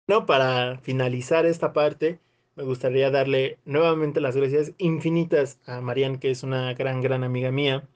No, 0.07 0.25
para 0.25 0.79
finalizar 0.79 1.45
esta 1.45 1.71
parte, 1.71 2.19
me 2.55 2.63
gustaría 2.63 3.09
darle 3.09 3.57
nuevamente 3.65 4.21
las 4.21 4.35
gracias 4.35 4.73
infinitas 4.77 5.59
a 5.65 5.81
Marian, 5.81 6.19
que 6.19 6.31
es 6.31 6.43
una 6.43 6.73
gran, 6.73 7.01
gran 7.01 7.23
amiga 7.23 7.51
mía. 7.51 7.87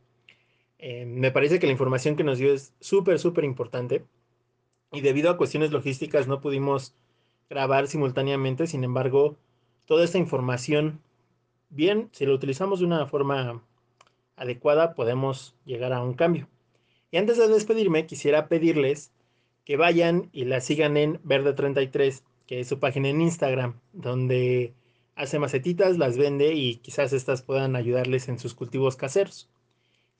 Eh, 0.79 1.05
me 1.05 1.31
parece 1.31 1.59
que 1.59 1.65
la 1.65 1.73
información 1.73 2.15
que 2.15 2.23
nos 2.23 2.37
dio 2.37 2.53
es 2.53 2.73
súper, 2.79 3.19
súper 3.19 3.43
importante. 3.43 4.05
Y 4.91 5.01
debido 5.01 5.29
a 5.29 5.37
cuestiones 5.37 5.71
logísticas 5.71 6.27
no 6.27 6.41
pudimos 6.41 6.95
grabar 7.49 7.87
simultáneamente. 7.87 8.67
Sin 8.67 8.83
embargo, 8.83 9.37
toda 9.85 10.03
esta 10.03 10.17
información, 10.17 11.01
bien, 11.69 12.09
si 12.11 12.25
lo 12.25 12.33
utilizamos 12.33 12.79
de 12.79 12.85
una 12.85 13.05
forma 13.05 13.63
adecuada 14.35 14.95
podemos 14.95 15.55
llegar 15.65 15.93
a 15.93 16.01
un 16.01 16.13
cambio. 16.13 16.47
Y 17.11 17.17
antes 17.17 17.37
de 17.37 17.47
despedirme, 17.47 18.05
quisiera 18.05 18.47
pedirles 18.47 19.11
que 19.65 19.77
vayan 19.77 20.29
y 20.31 20.45
la 20.45 20.61
sigan 20.61 20.97
en 20.97 21.21
Verde33, 21.23 22.23
su 22.63 22.79
página 22.79 23.09
en 23.09 23.21
Instagram, 23.21 23.79
donde 23.91 24.73
hace 25.15 25.39
macetitas, 25.39 25.97
las 25.97 26.17
vende 26.17 26.53
y 26.53 26.77
quizás 26.77 27.13
estas 27.13 27.41
puedan 27.41 27.75
ayudarles 27.75 28.27
en 28.29 28.39
sus 28.39 28.53
cultivos 28.53 28.95
caseros. 28.95 29.49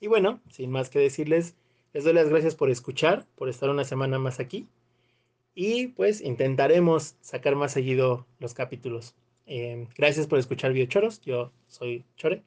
Y 0.00 0.06
bueno, 0.06 0.40
sin 0.50 0.70
más 0.70 0.90
que 0.90 0.98
decirles, 0.98 1.54
les 1.92 2.04
doy 2.04 2.12
las 2.12 2.28
gracias 2.28 2.54
por 2.54 2.70
escuchar, 2.70 3.26
por 3.36 3.48
estar 3.48 3.70
una 3.70 3.84
semana 3.84 4.18
más 4.18 4.40
aquí. 4.40 4.68
Y 5.54 5.88
pues 5.88 6.20
intentaremos 6.20 7.16
sacar 7.20 7.54
más 7.56 7.72
seguido 7.72 8.26
los 8.40 8.54
capítulos. 8.54 9.14
Eh, 9.46 9.86
gracias 9.96 10.26
por 10.26 10.38
escuchar 10.38 10.72
Biochoros. 10.72 11.20
Yo 11.20 11.52
soy 11.68 12.04
Chore 12.16 12.42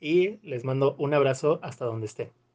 y 0.00 0.38
les 0.42 0.64
mando 0.64 0.94
un 0.98 1.14
abrazo 1.14 1.58
hasta 1.62 1.86
donde 1.86 2.06
estén. 2.06 2.45